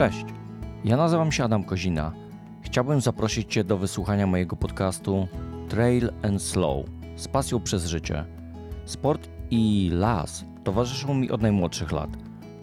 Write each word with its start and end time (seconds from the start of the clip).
Cześć, 0.00 0.24
ja 0.84 0.96
nazywam 0.96 1.32
się 1.32 1.44
Adam 1.44 1.64
Kozina. 1.64 2.12
Chciałbym 2.62 3.00
zaprosić 3.00 3.52
Cię 3.52 3.64
do 3.64 3.78
wysłuchania 3.78 4.26
mojego 4.26 4.56
podcastu 4.56 5.28
Trail 5.68 6.10
and 6.22 6.42
Slow 6.42 6.86
z 7.16 7.28
pasją 7.28 7.60
przez 7.60 7.86
życie. 7.86 8.24
Sport 8.84 9.28
i 9.50 9.90
las 9.92 10.44
towarzyszą 10.64 11.14
mi 11.14 11.30
od 11.30 11.42
najmłodszych 11.42 11.92
lat. 11.92 12.10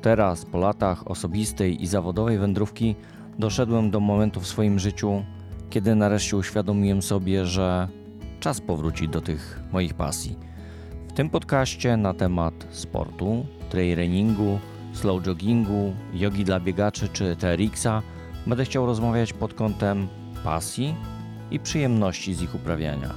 Teraz, 0.01 0.45
po 0.45 0.57
latach 0.57 1.11
osobistej 1.11 1.83
i 1.83 1.87
zawodowej 1.87 2.37
wędrówki, 2.37 2.95
doszedłem 3.39 3.91
do 3.91 3.99
momentu 3.99 4.39
w 4.39 4.47
swoim 4.47 4.79
życiu, 4.79 5.23
kiedy 5.69 5.95
nareszcie 5.95 6.37
uświadomiłem 6.37 7.01
sobie, 7.01 7.45
że 7.45 7.87
czas 8.39 8.61
powrócić 8.61 9.07
do 9.07 9.21
tych 9.21 9.63
moich 9.71 9.93
pasji. 9.93 10.35
W 11.07 11.13
tym 11.13 11.29
podcaście 11.29 11.97
na 11.97 12.13
temat 12.13 12.67
sportu, 12.69 13.45
trail 13.69 13.97
runningu, 13.97 14.59
slow 14.97 15.23
joggingu, 15.23 15.93
jogi 16.13 16.45
dla 16.45 16.59
biegaczy 16.59 17.09
czy 17.09 17.35
TRX-a 17.35 18.01
będę 18.47 18.65
chciał 18.65 18.85
rozmawiać 18.85 19.33
pod 19.33 19.53
kątem 19.53 20.07
pasji 20.43 20.95
i 21.51 21.59
przyjemności 21.59 22.33
z 22.33 22.41
ich 22.41 22.55
uprawiania. 22.55 23.13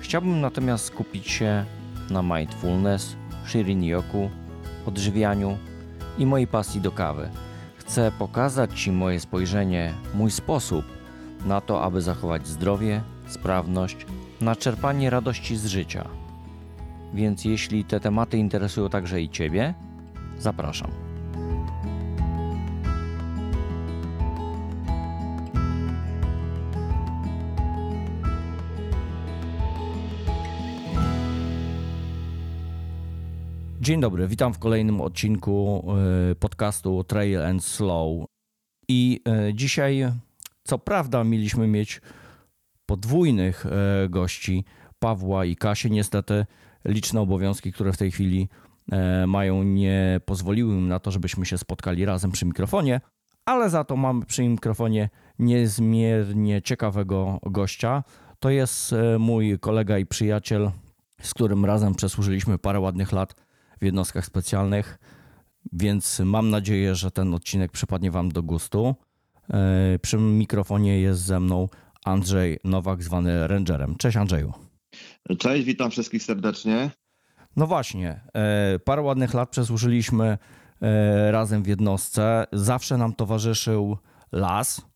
Chciałbym 0.00 0.40
natomiast 0.40 0.84
skupić 0.84 1.30
się 1.30 1.64
na 2.10 2.22
mindfulness, 2.22 3.16
shirin 3.46 3.84
yoku, 3.84 4.30
odżywianiu 4.86 5.58
i 6.18 6.26
mojej 6.26 6.46
pasji 6.46 6.80
do 6.80 6.92
kawy. 6.92 7.30
Chcę 7.76 8.12
pokazać 8.18 8.80
Ci 8.80 8.92
moje 8.92 9.20
spojrzenie, 9.20 9.94
mój 10.14 10.30
sposób 10.30 10.84
na 11.46 11.60
to, 11.60 11.82
aby 11.82 12.02
zachować 12.02 12.46
zdrowie, 12.46 13.02
sprawność, 13.28 14.06
na 14.40 14.56
czerpanie 14.56 15.10
radości 15.10 15.56
z 15.56 15.66
życia. 15.66 16.08
Więc 17.14 17.44
jeśli 17.44 17.84
te 17.84 18.00
tematy 18.00 18.38
interesują 18.38 18.88
także 18.88 19.22
i 19.22 19.28
Ciebie, 19.28 19.74
zapraszam. 20.38 21.07
Dzień 33.88 34.00
dobry, 34.00 34.28
witam 34.28 34.54
w 34.54 34.58
kolejnym 34.58 35.00
odcinku 35.00 35.84
y, 36.30 36.34
podcastu 36.34 37.04
Trail 37.04 37.42
and 37.42 37.64
Slow. 37.64 38.26
I 38.88 39.20
y, 39.48 39.54
dzisiaj, 39.54 40.12
co 40.64 40.78
prawda, 40.78 41.24
mieliśmy 41.24 41.66
mieć 41.66 42.00
podwójnych 42.86 43.66
y, 43.66 44.08
gości, 44.08 44.64
Pawła 44.98 45.44
i 45.44 45.56
Kasię. 45.56 45.90
Niestety, 45.90 46.46
liczne 46.84 47.20
obowiązki, 47.20 47.72
które 47.72 47.92
w 47.92 47.96
tej 47.96 48.10
chwili 48.10 48.48
mają, 49.26 49.62
nie 49.62 50.20
pozwoliły 50.24 50.74
im 50.74 50.88
na 50.88 50.98
to, 50.98 51.10
żebyśmy 51.10 51.46
się 51.46 51.58
spotkali 51.58 52.04
razem 52.04 52.30
przy 52.32 52.46
mikrofonie, 52.46 53.00
ale 53.44 53.70
za 53.70 53.84
to 53.84 53.96
mamy 53.96 54.24
przy 54.26 54.42
mikrofonie 54.42 55.08
niezmiernie 55.38 56.62
ciekawego 56.62 57.38
gościa. 57.42 58.04
To 58.38 58.50
jest 58.50 58.94
mój 59.18 59.58
kolega 59.58 59.98
i 59.98 60.06
przyjaciel, 60.06 60.70
z 61.22 61.34
którym 61.34 61.64
razem 61.64 61.94
przesłużyliśmy 61.94 62.58
parę 62.58 62.80
ładnych 62.80 63.12
lat 63.12 63.47
w 63.80 63.84
jednostkach 63.84 64.26
specjalnych, 64.26 64.98
więc 65.72 66.20
mam 66.24 66.50
nadzieję, 66.50 66.94
że 66.94 67.10
ten 67.10 67.34
odcinek 67.34 67.72
przypadnie 67.72 68.10
Wam 68.10 68.28
do 68.28 68.42
gustu. 68.42 68.94
E, 69.50 69.98
przy 69.98 70.18
mikrofonie 70.18 71.00
jest 71.00 71.20
ze 71.20 71.40
mną 71.40 71.68
Andrzej 72.04 72.58
Nowak, 72.64 73.02
zwany 73.02 73.48
Rangerem. 73.48 73.96
Cześć 73.96 74.16
Andrzeju. 74.16 74.52
Cześć, 75.38 75.64
witam 75.64 75.90
wszystkich 75.90 76.22
serdecznie. 76.22 76.90
No 77.56 77.66
właśnie, 77.66 78.20
e, 78.34 78.78
parę 78.78 79.02
ładnych 79.02 79.34
lat 79.34 79.50
przesłużyliśmy 79.50 80.38
e, 80.82 81.32
razem 81.32 81.62
w 81.62 81.66
jednostce. 81.66 82.46
Zawsze 82.52 82.96
nam 82.98 83.14
towarzyszył 83.14 83.96
las. 84.32 84.88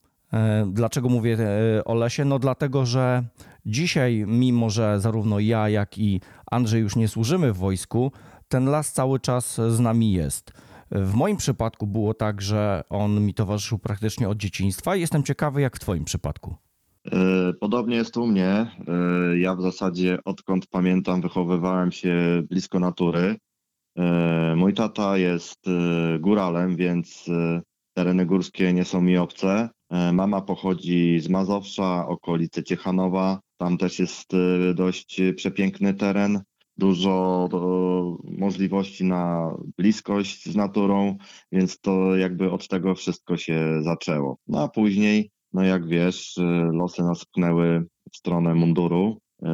Dlaczego 0.67 1.09
mówię 1.09 1.39
o 1.85 1.95
lesie? 1.95 2.25
No 2.25 2.39
dlatego, 2.39 2.87
że 2.87 3.25
dzisiaj, 3.67 4.25
mimo 4.27 4.71
że 4.71 5.01
zarówno 5.01 5.39
ja, 5.39 5.69
jak 5.69 5.99
i 5.99 6.21
Andrzej 6.51 6.83
już 6.83 6.97
nie 6.97 7.09
służymy 7.09 7.53
w 7.53 7.57
wojsku, 7.57 8.13
ten 8.53 8.65
las 8.71 8.93
cały 8.93 9.21
czas 9.21 9.61
z 9.69 9.81
nami 9.81 10.13
jest. 10.13 10.53
W 10.91 11.15
moim 11.15 11.37
przypadku 11.37 11.87
było 11.87 12.15
tak, 12.15 12.43
że 12.43 12.83
on 12.91 13.27
mi 13.27 13.35
towarzyszył 13.35 13.79
praktycznie 13.79 14.29
od 14.29 14.39
dzieciństwa. 14.39 14.97
Jestem 14.97 15.23
ciekawy, 15.23 15.61
jak 15.61 15.77
w 15.77 15.81
Twoim 15.81 16.05
przypadku. 16.05 16.55
E, 17.13 17.53
podobnie 17.61 17.97
jest 17.97 18.17
u 18.17 18.27
mnie. 18.27 18.47
E, 18.49 19.39
ja 19.39 19.55
w 19.55 19.63
zasadzie 19.63 20.19
odkąd 20.25 20.67
pamiętam, 20.67 21.21
wychowywałem 21.21 21.93
się 21.93 22.43
blisko 22.51 22.79
natury. 22.79 23.37
E, 23.99 24.55
mój 24.57 24.75
tata 24.75 25.19
jest 25.19 25.61
góralem, 26.21 26.77
więc 26.77 27.27
tereny 27.95 28.27
górskie 28.27 28.73
nie 28.73 28.85
są 28.85 29.01
mi 29.01 29.17
obce. 29.17 29.69
Mama 30.13 30.41
pochodzi 30.41 31.21
z 31.21 31.29
Mazowsza, 31.29 32.07
okolice 32.09 32.63
Ciechanowa. 32.65 33.41
Tam 33.57 33.79
też 33.79 33.99
jest 33.99 34.31
dość 34.75 35.21
przepiękny 35.37 35.95
teren 35.95 36.43
dużo 36.77 37.49
możliwości 38.25 39.05
na 39.05 39.55
bliskość 39.79 40.45
z 40.53 40.57
naturą, 40.57 41.17
więc 41.53 41.81
to 41.81 42.17
jakby 42.17 42.51
od 42.51 42.69
tego 42.69 42.95
wszystko 42.95 43.37
się 43.37 43.83
zaczęło. 43.83 44.39
No 44.47 44.63
a 44.63 44.69
później, 44.69 45.31
no 45.53 45.63
jak 45.63 45.87
wiesz, 45.87 46.37
y, 46.37 46.43
losy 46.73 47.03
nas 47.03 47.25
pchnęły 47.25 47.85
w 48.13 48.17
stronę 48.17 48.55
munduru, 48.55 49.19
y, 49.43 49.47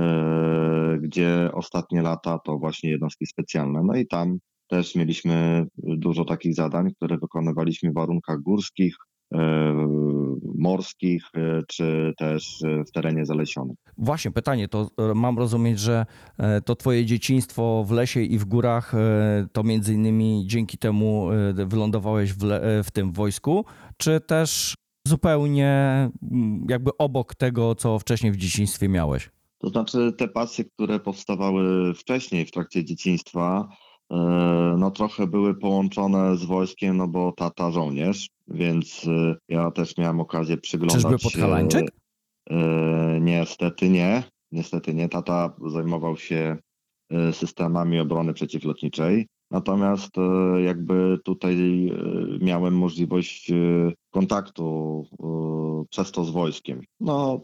gdzie 1.01 1.51
ostatnie 1.53 2.03
lata 2.03 2.39
to 2.39 2.59
właśnie 2.59 2.91
jednostki 2.91 3.27
specjalne. 3.27 3.83
No 3.85 3.97
i 3.97 4.07
tam 4.07 4.39
też 4.69 4.95
mieliśmy 4.95 5.67
dużo 5.77 6.25
takich 6.25 6.55
zadań, 6.55 6.95
które 6.97 7.19
wykonywaliśmy 7.19 7.91
w 7.91 7.95
warunkach 7.95 8.41
górskich, 8.41 8.95
E, 9.35 9.39
morskich, 10.59 11.23
e, 11.35 11.63
czy 11.69 12.15
też 12.19 12.63
e, 12.63 12.85
w 12.85 12.91
terenie 12.91 13.27
zalesionym. 13.27 13.77
Właśnie, 13.99 14.31
pytanie, 14.31 14.69
to 14.69 14.91
mam 15.15 15.39
rozumieć, 15.39 15.81
że 15.81 16.07
to 16.65 16.77
twoje 16.77 17.05
dzieciństwo 17.07 17.85
w 17.87 17.91
lesie 17.91 18.21
i 18.21 18.39
w 18.39 18.45
górach, 18.45 18.93
to 19.53 19.63
między 19.63 19.95
innymi 19.95 20.45
dzięki 20.47 20.79
temu 20.79 21.29
wylądowałeś 21.55 22.33
w, 22.33 22.43
le, 22.43 22.85
w 22.85 22.91
tym 22.91 23.13
wojsku, 23.13 23.65
czy 23.97 24.21
też 24.21 24.75
zupełnie 25.07 26.11
jakby 26.69 26.91
obok 26.99 27.35
tego, 27.35 27.75
co 27.75 27.99
wcześniej 27.99 28.33
w 28.33 28.37
dzieciństwie 28.37 28.89
miałeś? 28.89 29.31
To 29.59 29.69
znaczy 29.69 30.13
te 30.13 30.29
pasje, 30.29 30.65
które 30.65 31.01
powstawały 31.01 31.95
wcześniej 31.95 32.47
w 32.47 32.51
trakcie 32.51 32.85
dzieciństwa, 32.85 33.69
no 34.79 34.91
trochę 34.91 35.27
były 35.27 35.55
połączone 35.55 36.37
z 36.37 36.45
wojskiem, 36.45 36.97
no 36.97 37.09
bo 37.09 37.33
tata 37.33 37.71
żołnierz, 37.71 38.29
więc 38.49 39.05
y, 39.05 39.37
ja 39.49 39.71
też 39.71 39.97
miałem 39.97 40.21
okazję 40.21 40.57
przyglądać 40.57 41.03
Czyżby 41.03 41.19
podhalańczyk? 41.19 41.91
Y, 42.51 42.55
niestety 43.21 43.89
nie. 43.89 44.23
Niestety 44.53 44.95
nie. 44.95 45.09
Tata 45.09 45.53
zajmował 45.67 46.17
się 46.17 46.57
systemami 47.33 48.01
obrony 48.01 48.35
przeciwlotniczej. 48.35 49.27
Natomiast 49.51 50.11
jakby 50.65 51.19
tutaj 51.25 51.57
miałem 52.41 52.75
możliwość 52.75 53.53
kontaktu 54.11 55.05
przez 55.91 56.13
to 56.13 56.25
z 56.25 56.31
wojskiem. 56.31 56.81
No, 57.01 57.41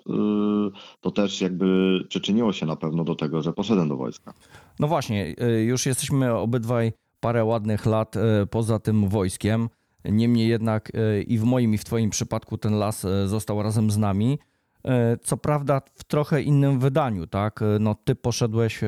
to 1.00 1.10
też 1.10 1.40
jakby 1.40 1.98
przyczyniło 2.08 2.52
się 2.52 2.66
na 2.66 2.76
pewno 2.76 3.04
do 3.04 3.14
tego, 3.14 3.42
że 3.42 3.52
poszedłem 3.52 3.88
do 3.88 3.96
wojska. 3.96 4.34
No 4.80 4.88
właśnie, 4.88 5.34
już 5.66 5.86
jesteśmy 5.86 6.34
obydwaj 6.34 6.92
parę 7.20 7.44
ładnych 7.44 7.86
lat 7.86 8.14
poza 8.50 8.78
tym 8.78 9.08
wojskiem. 9.08 9.68
Niemniej 10.04 10.48
jednak 10.48 10.92
e, 10.94 11.22
i 11.22 11.38
w 11.38 11.44
moim, 11.44 11.74
i 11.74 11.78
w 11.78 11.84
Twoim 11.84 12.10
przypadku 12.10 12.58
ten 12.58 12.78
las 12.78 13.04
e, 13.04 13.28
został 13.28 13.62
razem 13.62 13.90
z 13.90 13.98
nami. 13.98 14.38
E, 14.84 15.16
co 15.16 15.36
prawda 15.36 15.80
w 15.94 16.04
trochę 16.04 16.42
innym 16.42 16.78
wydaniu, 16.78 17.26
tak? 17.26 17.60
No, 17.80 17.94
ty 18.04 18.14
poszedłeś 18.14 18.78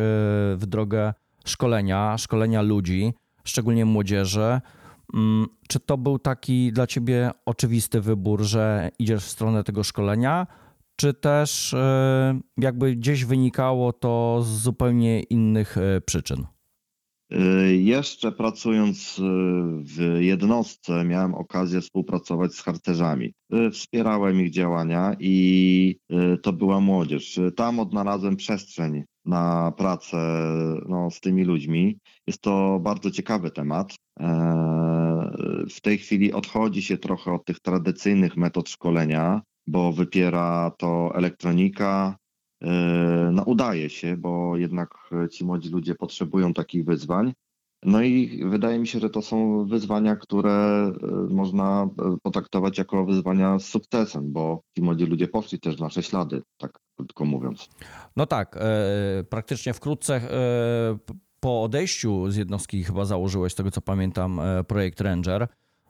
w 0.56 0.62
drogę 0.66 1.14
szkolenia, 1.46 2.18
szkolenia 2.18 2.62
ludzi, 2.62 3.12
szczególnie 3.44 3.84
młodzieży. 3.84 4.60
Mm, 5.14 5.46
czy 5.68 5.80
to 5.80 5.98
był 5.98 6.18
taki 6.18 6.72
dla 6.72 6.86
ciebie 6.86 7.30
oczywisty 7.46 8.00
wybór, 8.00 8.42
że 8.42 8.90
idziesz 8.98 9.24
w 9.24 9.30
stronę 9.30 9.64
tego 9.64 9.84
szkolenia, 9.84 10.46
czy 10.96 11.14
też 11.14 11.74
jakby 12.56 12.96
gdzieś 12.96 13.24
wynikało 13.24 13.92
to 13.92 14.42
z 14.42 14.62
zupełnie 14.62 15.20
innych 15.20 15.76
przyczyn? 16.06 16.46
Y, 17.32 17.76
jeszcze 17.76 18.32
pracując 18.32 19.20
w 19.82 20.18
jednostce 20.20 21.04
miałem 21.04 21.34
okazję 21.34 21.80
współpracować 21.80 22.54
z 22.54 22.60
harcerzami. 22.60 23.32
Wspierałem 23.72 24.40
ich 24.40 24.50
działania 24.50 25.16
i 25.20 25.98
to 26.42 26.52
była 26.52 26.80
młodzież. 26.80 27.40
Tam 27.56 27.80
odnalazłem 27.80 28.36
przestrzeń 28.36 29.04
na 29.26 29.72
pracę 29.76 30.16
no, 30.88 31.10
z 31.10 31.20
tymi 31.20 31.44
ludźmi. 31.44 31.98
Jest 32.26 32.40
to 32.40 32.80
bardzo 32.82 33.10
ciekawy 33.10 33.50
temat. 33.50 33.94
E, 34.20 34.26
w 35.70 35.80
tej 35.80 35.98
chwili 35.98 36.32
odchodzi 36.32 36.82
się 36.82 36.98
trochę 36.98 37.32
od 37.32 37.44
tych 37.44 37.60
tradycyjnych 37.60 38.36
metod 38.36 38.68
szkolenia, 38.68 39.42
bo 39.66 39.92
wypiera 39.92 40.72
to 40.78 41.12
elektronika, 41.14 42.16
E, 42.62 43.30
no 43.32 43.42
udaje 43.42 43.90
się, 43.90 44.16
bo 44.16 44.56
jednak 44.56 45.10
ci 45.32 45.44
młodzi 45.44 45.68
ludzie 45.68 45.94
potrzebują 45.94 46.54
takich 46.54 46.84
wyzwań. 46.84 47.32
No 47.82 48.02
i 48.02 48.40
wydaje 48.44 48.78
mi 48.78 48.86
się, 48.86 48.98
że 48.98 49.10
to 49.10 49.22
są 49.22 49.64
wyzwania, 49.66 50.16
które 50.16 50.86
y, 51.30 51.34
można 51.34 51.88
y, 52.14 52.18
potraktować 52.22 52.78
jako 52.78 53.04
wyzwania 53.04 53.58
z 53.58 53.66
sukcesem, 53.66 54.32
bo 54.32 54.60
ci 54.76 54.82
młodzi 54.82 55.06
ludzie 55.06 55.28
poszli 55.28 55.60
też 55.60 55.76
w 55.76 55.80
nasze 55.80 56.02
ślady, 56.02 56.42
tak 56.58 56.78
krótko 56.96 57.24
mówiąc. 57.24 57.68
No 58.16 58.26
tak, 58.26 58.56
e, 58.56 59.24
praktycznie 59.24 59.74
wkrótce 59.74 60.14
e, 60.16 60.98
po 61.40 61.62
odejściu 61.62 62.30
z 62.30 62.36
jednostki 62.36 62.84
chyba 62.84 63.04
założyłeś, 63.04 63.52
z 63.52 63.56
tego 63.56 63.70
co 63.70 63.80
pamiętam, 63.80 64.40
e, 64.40 64.64
projekt 64.64 65.00
Ranger. 65.00 65.48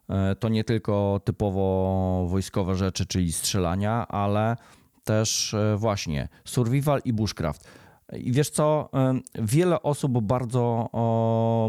E, 0.09 0.37
To 0.37 0.49
nie 0.49 0.65
tylko 0.65 1.21
typowo 1.25 2.27
wojskowe 2.29 2.75
rzeczy, 2.75 3.07
czyli 3.07 3.33
strzelania, 3.33 4.09
ale 4.09 4.57
też 5.05 5.55
e, 5.55 5.77
właśnie 5.79 6.29
survival 6.45 7.01
i 7.05 7.13
bushcraft. 7.13 7.69
I 8.13 8.33
wiesz 8.33 8.51
co, 8.51 8.91
wiele 9.35 9.83
osób 9.83 10.21
bardzo 10.21 10.91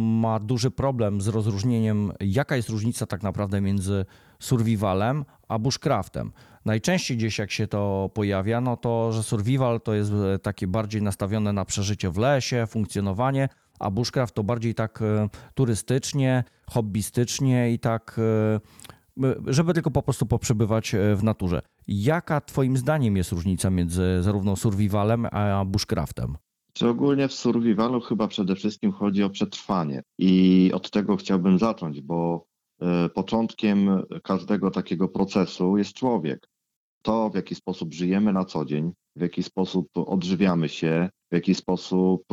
ma 0.02 0.40
duży 0.40 0.72
problem 0.72 1.22
z 1.22 1.28
rozróżnieniem, 1.28 2.12
jaka 2.20 2.56
jest 2.56 2.70
różnica 2.70 3.06
tak 3.06 3.24
naprawdę 3.24 3.62
między 3.62 4.06
survivalem 4.40 5.26
a 5.48 5.60
bushcraftem. 5.60 6.32
Najczęściej 6.66 7.18
gdzieś 7.18 7.40
jak 7.40 7.52
się 7.52 7.68
to 7.68 8.10
pojawia, 8.14 8.62
no 8.62 8.78
to, 8.78 9.12
że 9.12 9.24
survival 9.24 9.82
to 9.82 9.94
jest 9.94 10.12
e, 10.12 10.40
takie 10.40 10.68
bardziej 10.68 11.02
nastawione 11.02 11.54
na 11.54 11.66
przeżycie 11.66 12.10
w 12.10 12.18
lesie, 12.18 12.66
funkcjonowanie, 12.68 13.50
a 13.80 13.92
bushcraft 13.92 14.36
to 14.36 14.44
bardziej 14.44 14.76
tak 14.76 15.02
e, 15.02 15.30
turystycznie, 15.56 16.44
hobbystycznie 16.70 17.72
i 17.72 17.80
tak, 17.80 18.20
e, 18.20 18.60
żeby 19.48 19.74
tylko 19.74 19.92
po 19.92 20.02
prostu 20.02 20.26
poprzebywać 20.26 20.96
e, 20.96 21.16
w 21.16 21.24
naturze. 21.24 21.62
Jaka 21.88 22.42
twoim 22.42 22.78
zdaniem 22.78 23.18
jest 23.18 23.32
różnica 23.32 23.70
między 23.70 24.24
zarówno 24.24 24.56
survivalem 24.56 25.28
a 25.32 25.66
bushcraftem? 25.66 26.38
Czy 26.74 26.90
ogólnie 26.90 27.28
w 27.28 27.34
survivalu 27.34 28.02
chyba 28.02 28.28
przede 28.28 28.56
wszystkim 28.56 28.92
chodzi 28.92 29.24
o 29.24 29.30
przetrwanie 29.30 30.04
i 30.18 30.72
od 30.74 30.90
tego 30.90 31.16
chciałbym 31.16 31.60
zacząć, 31.60 32.02
bo 32.02 32.46
y, 33.06 33.10
początkiem 33.10 34.04
każdego 34.24 34.72
takiego 34.72 35.08
procesu 35.08 35.78
jest 35.78 35.94
człowiek. 35.94 36.48
To, 37.02 37.30
w 37.30 37.36
jaki 37.36 37.56
sposób 37.56 37.94
żyjemy 37.94 38.34
na 38.34 38.46
co 38.46 38.66
dzień, 38.66 38.92
w 39.16 39.22
jaki 39.22 39.44
sposób 39.44 39.88
odżywiamy 39.94 40.70
się, 40.70 41.10
w 41.32 41.36
jaki 41.36 41.56
sposób 41.56 42.24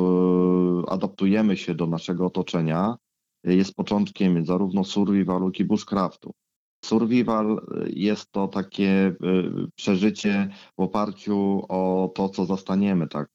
adaptujemy 0.89 1.57
się 1.57 1.75
do 1.75 1.87
naszego 1.87 2.27
otoczenia, 2.27 2.97
jest 3.45 3.75
początkiem 3.75 4.47
zarówno 4.47 4.85
survivalu, 4.85 5.47
jak 5.47 5.61
i 5.61 5.65
bushcraftu. 5.65 6.33
Survival 6.85 7.59
y, 7.87 7.93
jest 7.97 8.33
to 8.33 8.49
takie 8.49 9.09
y, 9.09 9.15
przeżycie 9.77 10.49
w 10.79 10.83
oparciu 10.83 11.63
o 11.69 12.13
to, 12.15 12.29
co 12.29 12.45
zastaniemy, 12.45 13.09
tak, 13.09 13.29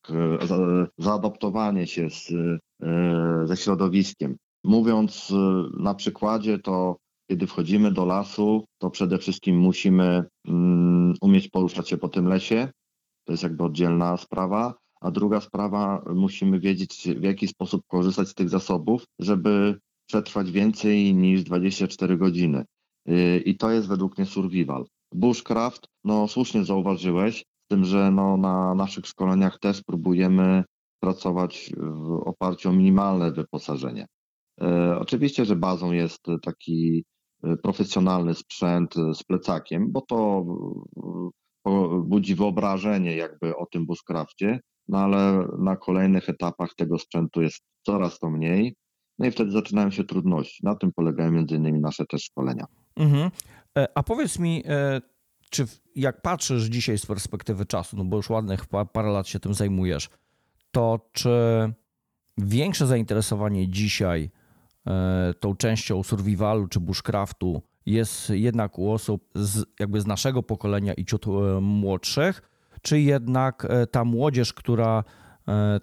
y, 0.44 0.48
za- 0.48 0.88
zaadaptowanie 0.98 1.88
się 1.88 2.10
z, 2.10 2.34
ze 3.46 3.58
środowiskiem. 3.58 4.38
Mówiąc 4.64 5.34
na 5.80 5.96
przykładzie, 5.96 6.60
to 6.60 6.98
kiedy 7.30 7.48
wchodzimy 7.48 7.92
do 7.92 8.06
lasu, 8.06 8.66
to 8.78 8.90
przede 8.90 9.18
wszystkim 9.18 9.58
musimy 9.58 10.24
mm, 10.48 11.14
umieć 11.22 11.48
poruszać 11.50 11.90
się 11.90 11.98
po 11.98 12.10
tym 12.10 12.28
lesie. 12.28 12.70
To 13.26 13.34
jest 13.34 13.44
jakby 13.44 13.64
oddzielna 13.64 14.18
sprawa. 14.18 14.74
A 15.02 15.12
druga 15.12 15.42
sprawa, 15.42 16.04
musimy 16.16 16.60
wiedzieć, 16.60 17.08
w 17.18 17.24
jaki 17.24 17.48
sposób 17.48 17.82
korzystać 17.88 18.28
z 18.28 18.34
tych 18.34 18.50
zasobów, 18.50 19.04
żeby 19.20 19.80
przetrwać 20.08 20.52
więcej 20.52 21.16
niż 21.16 21.44
24 21.44 22.18
godziny. 22.18 22.66
Y, 23.10 23.44
I 23.46 23.58
to 23.58 23.72
jest 23.72 23.88
według 23.88 24.18
mnie 24.18 24.26
survival. 24.28 24.86
Bushcraft, 25.14 25.88
no 26.04 26.28
słusznie 26.28 26.64
zauważyłeś, 26.66 27.40
z 27.40 27.68
tym, 27.68 27.86
że 27.86 28.12
no, 28.12 28.38
na 28.38 28.76
naszych 28.76 29.06
szkoleniach 29.06 29.60
też 29.60 29.84
próbujemy 29.84 30.64
pracować 31.00 31.72
w 31.78 32.12
oparciu 32.12 32.70
o 32.70 32.74
minimalne 32.74 33.32
wyposażenie. 33.32 34.06
E, 34.62 35.00
Oczywiście, 35.00 35.46
że 35.46 35.56
bazą 35.56 35.92
jest 35.92 36.22
taki 36.44 37.06
e, 37.44 37.58
profesjonalny 37.58 38.36
sprzęt 38.36 38.96
z 39.14 39.24
plecakiem, 39.24 39.92
bo 39.92 40.02
to 40.02 40.46
budzi 42.06 42.36
wyobrażenie 42.36 43.16
jakby 43.16 43.56
o 43.56 43.66
tym 43.66 43.86
bushcrafcie, 43.86 44.60
no 44.88 44.98
ale 44.98 45.48
na 45.60 45.76
kolejnych 45.76 46.30
etapach 46.30 46.70
tego 46.78 47.00
sprzętu 47.00 47.42
jest 47.42 47.62
coraz 47.86 48.20
to 48.20 48.30
mniej, 48.30 48.76
no 49.20 49.28
i 49.28 49.32
wtedy 49.32 49.52
zaczynają 49.52 49.92
się 49.92 50.04
trudności. 50.04 50.66
Na 50.66 50.76
tym 50.76 50.92
polegają 50.96 51.32
między 51.32 51.56
innymi 51.56 51.80
nasze 51.80 52.06
też 52.06 52.24
szkolenia. 52.24 52.66
Mhm. 53.00 53.32
E, 53.78 53.88
A 53.96 54.04
powiedz 54.04 54.40
mi, 54.40 54.64
e, 54.68 55.02
czy 55.50 55.66
jak 55.96 56.22
patrzysz 56.22 56.64
dzisiaj 56.64 56.98
z 56.98 57.06
perspektywy 57.06 57.66
czasu, 57.66 57.98
no 57.98 58.04
bo 58.06 58.18
już 58.18 58.30
ładnych 58.30 58.66
pa- 58.66 58.86
parę 58.86 59.10
lat 59.10 59.28
się 59.28 59.40
tym 59.40 59.54
zajmujesz, 59.54 60.10
to 60.72 61.10
czy 61.12 61.30
większe 62.38 62.88
zainteresowanie 62.88 63.68
dzisiaj 63.68 64.32
e, 64.88 65.34
tą 65.40 65.56
częścią 65.56 66.04
survivalu 66.04 66.68
czy 66.68 66.80
bushcraftu 66.80 67.62
jest 67.86 68.30
jednak 68.30 68.80
u 68.80 68.92
osób 68.92 69.30
z, 69.36 69.66
jakby 69.80 70.02
z 70.02 70.06
naszego 70.08 70.44
pokolenia 70.44 70.94
i 70.94 71.06
ciut 71.06 71.26
młodszych, 71.62 72.42
czy 72.82 73.00
jednak 73.00 73.68
ta 73.92 74.06
młodzież, 74.06 74.54
która 74.54 75.04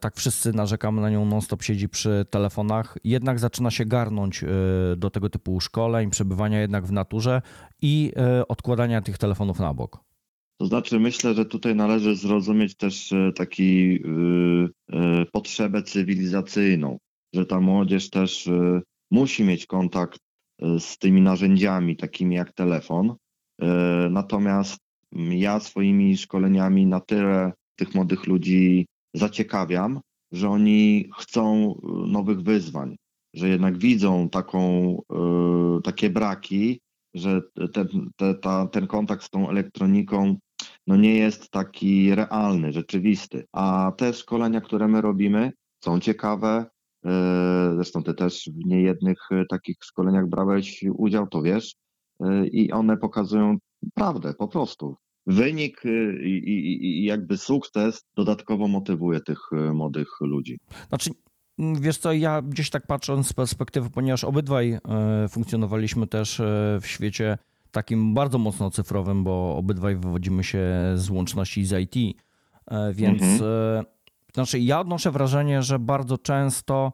tak 0.01 0.17
wszyscy 0.17 0.53
narzekamy 0.53 1.01
na 1.01 1.11
nią 1.11 1.25
non-stop 1.25 1.63
siedzi 1.63 1.89
przy 1.89 2.27
telefonach, 2.31 2.99
jednak 3.05 3.39
zaczyna 3.39 3.71
się 3.71 3.85
garnąć 3.85 4.45
e, 4.45 4.47
do 4.97 5.11
tego 5.11 5.31
typu 5.31 5.61
szkoleń, 5.61 6.11
przebywania 6.11 6.61
jednak 6.61 6.87
w 6.87 6.93
naturze 6.93 7.43
i 7.83 8.13
e, 8.17 8.49
odkładania 8.49 9.03
tych 9.03 9.19
telefonów 9.19 9.61
na 9.61 9.75
bok. 9.75 10.01
To 10.61 10.67
znaczy, 10.67 11.01
myślę, 11.01 11.35
że 11.35 11.45
tutaj 11.45 11.75
należy 11.75 12.17
zrozumieć 12.17 12.77
też 12.77 13.13
e, 13.13 13.33
taki 13.33 14.01
potrzebę 15.33 15.83
cywilizacyjną, 15.83 16.99
że 17.35 17.47
ta 17.47 17.61
młodzież 17.61 18.11
też 18.11 18.49
musi 19.11 19.45
mieć 19.45 19.67
kontakt 19.67 20.19
z 20.79 20.99
tymi 20.99 21.21
narzędziami, 21.21 21.97
takimi 21.97 22.35
jak 22.35 22.53
telefon. 22.53 23.15
Natomiast 24.11 24.79
ja 25.31 25.61
swoimi 25.61 26.17
szkoleniami 26.17 26.87
na 26.87 27.01
tyle 27.01 27.53
tych 27.77 27.95
młodych 27.95 28.27
ludzi 28.27 28.87
zaciekawiam, 29.19 30.01
że 30.33 30.49
oni 30.51 31.11
chcą 31.19 31.73
y, 31.73 32.09
nowych 32.09 32.41
wyzwań, 32.43 32.97
że 33.35 33.49
jednak 33.49 33.79
widzą 33.79 34.29
taką, 34.29 34.93
y, 35.79 35.83
takie 35.83 36.11
braki, 36.11 36.81
że 37.15 37.41
ten, 37.73 38.11
te, 38.17 38.35
ta, 38.35 38.67
ten 38.67 38.87
kontakt 38.87 39.23
z 39.23 39.31
tą 39.31 39.51
elektroniką 39.51 40.37
no 40.87 40.97
nie 40.97 41.15
jest 41.15 41.51
taki 41.51 42.15
realny, 42.15 42.73
rzeczywisty. 42.73 43.45
A 43.53 43.93
te 43.97 44.13
szkolenia, 44.13 44.61
które 44.61 44.89
my 44.89 45.01
robimy, 45.01 45.53
są 45.85 46.01
ciekawe. 46.01 46.67
e, 47.07 47.73
Zresztą 47.75 48.03
ty 48.03 48.15
też 48.15 48.51
w 48.55 48.67
niejednych 48.67 49.19
e, 49.31 49.45
takich 49.47 49.77
szkoleniach 49.81 50.29
brałeś 50.29 50.85
udział, 50.95 51.27
to 51.27 51.43
wiesz, 51.43 51.75
e, 52.21 52.47
i 52.47 52.73
one 52.73 52.97
pokazują 52.97 53.57
prawdę 53.95 54.35
po 54.35 54.49
prostu. 54.49 54.97
Wynik 55.27 55.87
e, 55.87 55.89
i, 56.23 57.05
jakby 57.05 57.37
sukces 57.37 58.05
dodatkowo 58.17 58.69
motywuje 58.69 59.21
tych 59.21 59.39
e, 59.53 59.73
młodych 59.73 60.09
ludzi. 60.21 60.59
Znaczy, 60.89 61.11
m, 61.59 61.81
wiesz 61.81 61.99
co, 61.99 62.13
ja 62.13 62.43
gdzieś 62.43 62.71
tak 62.71 62.87
patrząc 62.87 63.29
z 63.29 63.33
perspektywy, 63.33 63.91
ponieważ 63.91 64.25
obydwaj 64.25 64.73
e, 64.73 64.81
funkcjonowaliśmy 65.29 66.07
też 66.07 66.43
w 66.81 66.87
świecie 66.87 67.39
takim 67.71 68.15
bardzo 68.15 68.39
mocno 68.39 68.71
cyfrowym, 68.71 69.25
bo 69.25 69.57
obydwaj 69.57 69.97
wywodzimy 69.97 70.45
się 70.45 70.61
z 70.95 71.11
łączności 71.11 71.65
z 71.65 71.73
IT, 71.73 72.17
więc 72.93 73.23
Mhm. 73.23 73.85
znaczy 74.35 74.59
ja 74.59 74.81
odnoszę 74.81 75.11
wrażenie, 75.11 75.63
że 75.63 75.79
bardzo 75.79 76.19
często 76.19 76.93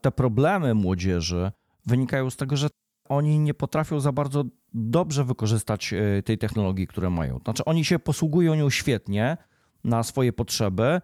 te 0.00 0.12
problemy 0.12 0.74
młodzieży 0.74 1.52
wynikają 1.86 2.30
z 2.30 2.36
tego, 2.36 2.56
że 2.56 2.68
oni 3.08 3.38
nie 3.38 3.54
potrafią 3.54 4.00
za 4.00 4.12
bardzo 4.12 4.44
dobrze 4.74 5.24
wykorzystać 5.24 5.92
e, 5.92 6.22
tej 6.22 6.38
technologii, 6.38 6.86
które 6.86 7.10
mają. 7.10 7.38
Znaczy 7.44 7.64
oni 7.64 7.84
się 7.84 7.98
posługują 7.98 8.54
nią 8.54 8.70
świetnie 8.70 9.36
na 9.84 10.02
swoje 10.02 10.32
potrzeby, 10.32 11.00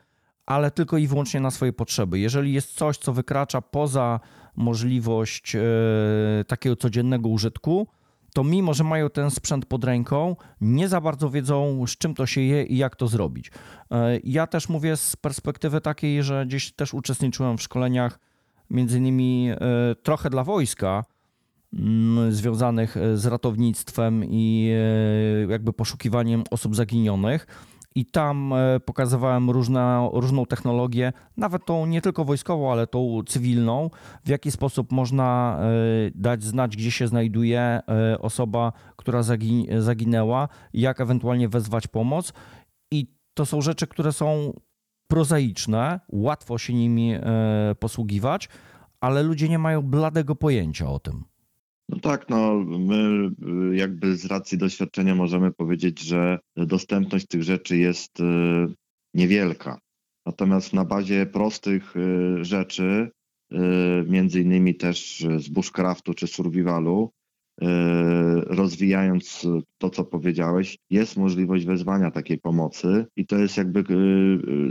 ale 0.46 0.70
tylko 0.70 0.98
i 0.98 1.06
wyłącznie 1.06 1.40
na 1.40 1.50
swoje 1.50 1.72
potrzeby. 1.72 2.18
Jeżeli 2.18 2.52
jest 2.52 2.74
coś, 2.74 2.96
co 2.98 3.12
wykracza 3.12 3.60
poza 3.62 4.20
możliwość 4.56 5.56
e, 5.56 5.60
takiego 6.46 6.76
codziennego 6.76 7.28
użytku, 7.28 7.86
to 8.34 8.44
mimo, 8.44 8.74
że 8.74 8.84
mają 8.84 9.10
ten 9.10 9.30
sprzęt 9.30 9.66
pod 9.66 9.84
ręką, 9.84 10.36
nie 10.60 10.88
za 10.88 11.00
bardzo 11.00 11.30
wiedzą, 11.30 11.84
z 11.86 11.90
czym 11.90 12.14
to 12.14 12.26
się 12.26 12.40
je 12.40 12.64
i 12.64 12.76
jak 12.76 12.96
to 12.96 13.08
zrobić. 13.08 13.50
E, 13.90 14.18
Ja 14.24 14.46
też 14.46 14.68
mówię 14.68 14.96
z 14.96 15.16
perspektywy 15.16 15.80
takiej, 15.80 16.22
że 16.22 16.46
gdzieś 16.46 16.72
też 16.72 16.94
uczestniczyłem 16.94 17.58
w 17.58 17.62
szkoleniach, 17.62 18.18
między 18.70 18.98
innymi 18.98 19.50
trochę 20.02 20.30
dla 20.30 20.44
wojska, 20.44 21.04
związanych 22.30 22.96
e, 22.96 23.16
z 23.16 23.26
ratownictwem 23.26 24.24
i 24.24 24.72
e, 25.46 25.52
jakby 25.52 25.72
poszukiwaniem 25.72 26.44
osób 26.50 26.76
zaginionych. 26.76 27.46
I 27.94 28.06
tam 28.06 28.52
e, 28.52 28.80
pokazywałem 28.80 29.50
różna, 29.50 30.08
różną 30.12 30.46
technologię, 30.46 31.12
nawet 31.36 31.64
tą 31.64 31.86
nie 31.86 32.02
tylko 32.02 32.24
wojskową, 32.24 32.72
ale 32.72 32.86
tą 32.86 33.20
cywilną, 33.26 33.90
w 34.24 34.28
jaki 34.28 34.50
sposób 34.50 34.92
można 34.92 35.58
dać 36.14 36.44
znać, 36.44 36.76
gdzie 36.76 36.90
się 36.90 37.08
znajduje 37.08 37.80
osoba, 38.20 38.72
która 38.96 39.20
zagi- 39.20 39.80
zaginęła, 39.80 40.48
jak 40.74 41.00
ewentualnie 41.00 41.48
wezwać 41.48 41.86
pomoc. 41.86 42.32
I 42.92 43.06
to 43.34 43.46
są 43.46 43.60
rzeczy, 43.60 43.86
które 43.86 44.12
są 44.12 44.52
prozaiczne, 45.10 46.00
łatwo 46.08 46.58
się 46.58 46.74
nimi 46.74 47.14
posługiwać, 47.80 48.48
ale 49.00 49.22
ludzie 49.22 49.48
nie 49.48 49.58
mają 49.58 49.82
bladego 49.82 50.36
pojęcia 50.36 50.90
o 50.90 50.98
tym. 50.98 51.24
No 51.92 51.98
tak, 52.00 52.28
no 52.28 52.54
my 52.64 53.30
y, 53.72 53.76
jakby 53.76 54.16
z 54.16 54.24
racji 54.24 54.58
doświadczenia 54.58 55.14
możemy 55.14 55.52
powiedzieć, 55.52 56.00
że 56.00 56.38
dostępność 56.56 57.26
tych 57.26 57.42
rzeczy 57.42 57.76
jest 57.76 58.20
y, 58.20 58.24
niewielka. 59.14 59.78
Natomiast 60.26 60.72
na 60.72 60.84
bazie 60.84 61.26
prostych 61.26 61.96
y, 61.96 62.44
rzeczy, 62.44 63.10
między 64.06 64.40
innymi 64.40 64.74
też 64.74 65.26
z 65.36 65.48
bushcraftu 65.48 66.14
czy 66.14 66.26
survivalu, 66.26 67.10
rozwijając 68.46 69.46
to, 69.78 69.90
co 69.90 70.04
powiedziałeś, 70.04 70.78
jest 70.90 71.16
możliwość 71.16 71.64
wezwania 71.64 72.10
takiej 72.10 72.38
pomocy 72.38 73.06
i 73.16 73.26
to 73.26 73.38
jest 73.38 73.56
jakby 73.56 73.84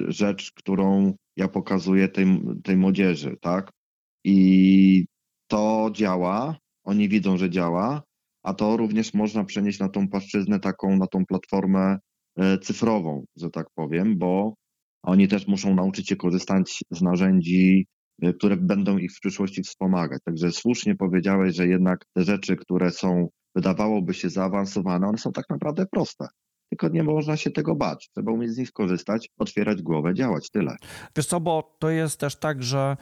rzecz, 0.07 0.51
którą 0.51 1.13
ja 1.37 1.47
pokazuję 1.47 2.09
tej, 2.09 2.41
tej 2.63 2.77
młodzieży, 2.77 3.37
tak? 3.41 3.71
I 4.23 5.05
to 5.47 5.89
działa, 5.93 6.55
oni 6.91 7.09
widzą, 7.09 7.37
że 7.37 7.49
działa, 7.49 8.03
a 8.43 8.53
to 8.53 8.77
również 8.77 9.13
można 9.13 9.43
przenieść 9.43 9.79
na 9.79 9.89
tą 9.89 10.09
płaszczyznę 10.09 10.59
taką, 10.59 10.97
na 10.97 11.07
tą 11.07 11.25
platformę 11.25 11.97
e, 12.37 12.57
cyfrową, 12.57 13.25
że 13.37 13.49
tak 13.49 13.67
powiem, 13.75 14.17
bo 14.17 14.53
oni 15.03 15.27
też 15.27 15.47
muszą 15.47 15.75
nauczyć 15.75 16.09
się 16.09 16.15
korzystać 16.15 16.79
z 16.91 17.01
narzędzi, 17.01 17.87
e, 18.21 18.33
które 18.33 18.57
będą 18.57 18.97
ich 18.97 19.11
w 19.11 19.19
przyszłości 19.19 19.63
wspomagać. 19.63 20.21
Także 20.25 20.51
słusznie 20.51 20.95
powiedziałeś, 20.95 21.55
że 21.55 21.67
jednak 21.67 22.05
te 22.13 22.23
rzeczy, 22.23 22.55
które 22.55 22.91
są, 22.91 23.27
wydawałoby 23.55 24.13
się 24.13 24.29
zaawansowane, 24.29 25.07
one 25.07 25.17
są 25.17 25.31
tak 25.31 25.45
naprawdę 25.49 25.85
proste. 25.91 26.27
Tylko 26.69 26.87
nie 26.87 27.03
można 27.03 27.37
się 27.37 27.51
tego 27.51 27.75
bać. 27.75 28.09
Trzeba 28.13 28.31
umieć 28.31 28.51
z 28.51 28.57
nich 28.57 28.67
skorzystać, 28.67 29.29
otwierać 29.37 29.81
głowę, 29.81 30.13
działać, 30.13 30.49
tyle. 30.49 30.75
Wiesz 31.15 31.25
co, 31.25 31.39
bo 31.39 31.77
to 31.79 31.89
jest 31.89 32.19
też 32.19 32.35
tak, 32.35 32.63
że 32.63 32.97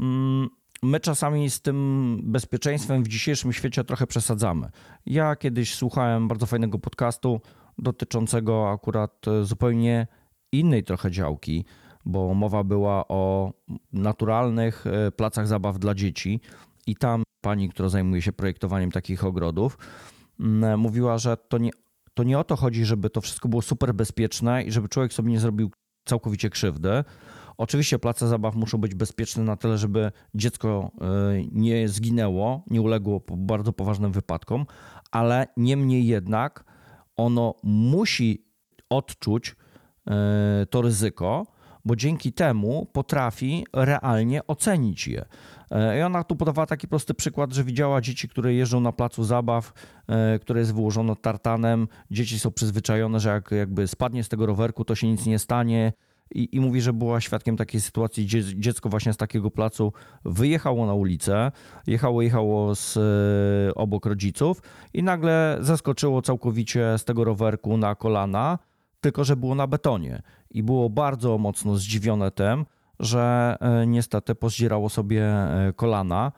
mm, 0.00 0.48
my 0.82 1.00
czasami 1.00 1.50
z 1.50 1.60
tym 1.60 2.18
bezpieczeństwem 2.22 3.02
w 3.02 3.08
dzisiejszym 3.08 3.52
świecie 3.52 3.84
trochę 3.84 4.06
przesadzamy. 4.06 4.70
Ja 5.06 5.36
kiedyś 5.36 5.74
słuchałem 5.74 6.28
bardzo 6.28 6.46
fajnego 6.46 6.78
podcastu 6.78 7.40
dotyczącego 7.78 8.70
akurat 8.70 9.28
e, 9.28 9.44
zupełnie 9.44 10.06
innej 10.52 10.84
trochę 10.84 11.10
działki, 11.10 11.64
bo 12.04 12.34
mowa 12.34 12.64
była 12.64 13.08
o 13.08 13.52
naturalnych 13.92 14.86
e, 14.86 15.12
placach 15.12 15.46
zabaw 15.46 15.78
dla 15.78 15.94
dzieci 15.94 16.40
i 16.86 16.96
tam 16.96 17.22
pani, 17.40 17.68
która 17.68 17.88
zajmuje 17.88 18.22
się 18.22 18.32
projektowaniem 18.32 18.90
takich 18.90 19.24
ogrodów, 19.24 19.78
mówiła, 20.76 21.18
że 21.18 21.36
to 21.36 21.58
nie, 21.58 21.70
to 22.14 22.22
nie 22.22 22.38
o 22.38 22.44
to 22.44 22.56
chodzi, 22.56 22.84
żeby 22.84 23.10
to 23.10 23.20
wszystko 23.20 23.48
było 23.48 23.62
super 23.62 23.94
bezpieczne 23.94 24.62
i 24.62 24.72
żeby 24.72 24.88
człowiek 24.88 25.12
sobie 25.12 25.30
nie 25.30 25.40
zrobił 25.40 25.70
całkowicie 26.04 26.50
krzywdy, 26.50 27.04
Oczywiście 27.58 27.98
place 27.98 28.28
zabaw 28.28 28.54
muszą 28.54 28.78
być 28.78 28.94
bezpieczne 28.94 29.44
na 29.44 29.56
tyle, 29.56 29.78
żeby 29.78 30.12
dziecko 30.34 30.90
e, 31.00 31.06
nie 31.52 31.88
zginęło, 31.88 32.64
nie 32.70 32.82
uległo 32.82 33.22
bardzo 33.36 33.72
poważnym 33.72 34.12
wypadkom, 34.12 34.66
ale 35.10 35.46
niemniej 35.56 36.06
jednak 36.06 36.64
ono 37.16 37.54
musi 37.62 38.44
odczuć 38.90 39.56
e, 40.06 40.66
to 40.70 40.82
ryzyko, 40.82 41.46
bo 41.84 41.96
dzięki 41.96 42.32
temu 42.32 42.86
potrafi 42.92 43.66
realnie 43.72 44.46
ocenić 44.46 45.08
je. 45.08 45.24
E, 45.70 45.98
I 45.98 46.02
ona 46.02 46.24
tu 46.24 46.36
podawała 46.36 46.66
taki 46.66 46.88
prosty 46.88 47.14
przykład, 47.14 47.52
że 47.52 47.64
widziała 47.64 48.00
dzieci, 48.00 48.28
które 48.28 48.54
jeżdżą 48.54 48.80
na 48.80 48.92
placu 48.92 49.24
zabaw, 49.24 49.72
które 50.40 50.60
jest 50.60 50.74
wyłożone 50.74 51.16
tartanem. 51.16 51.88
Dzieci 52.10 52.38
są 52.38 52.50
przyzwyczajone, 52.50 53.20
że 53.20 53.28
jak 53.28 53.50
jakby 53.50 53.88
spadnie 53.88 54.24
z 54.24 54.28
tego 54.28 54.46
rowerku, 54.46 54.84
to 54.84 54.94
się 54.94 55.08
nic 55.08 55.26
nie 55.26 55.38
stanie 55.38 55.92
i, 56.30 56.56
i 56.56 56.60
mówi, 56.60 56.80
że 56.80 56.92
była 56.92 57.20
świadkiem 57.20 57.56
takiej 57.56 57.80
sytuacji, 57.80 58.24
gdzie 58.24 58.42
dziecko 58.44 58.88
właśnie 58.88 59.12
z 59.12 59.16
takiego 59.16 59.50
placu 59.50 59.92
wyjechało 60.24 60.86
na 60.86 60.94
ulicę, 60.94 61.52
jechało, 61.86 62.22
jechało 62.22 62.74
z 62.74 62.96
e, 62.96 63.74
obok 63.74 64.06
rodziców 64.06 64.62
i 64.94 65.02
nagle 65.02 65.58
zaskoczyło 65.60 66.22
całkowicie 66.22 66.98
z 66.98 67.04
tego 67.04 67.24
rowerku 67.24 67.76
na 67.76 67.94
kolana, 67.94 68.58
tylko 69.00 69.24
że 69.24 69.36
było 69.36 69.54
na 69.54 69.66
betonie 69.66 70.22
i 70.50 70.62
było 70.62 70.90
bardzo 70.90 71.38
mocno 71.38 71.76
zdziwione 71.76 72.30
tym, 72.30 72.66
że 73.00 73.56
e, 73.60 73.86
niestety 73.86 74.34
pozdzierało 74.34 74.88
sobie 74.88 75.24
e, 75.24 75.72
kolana. 75.76 76.32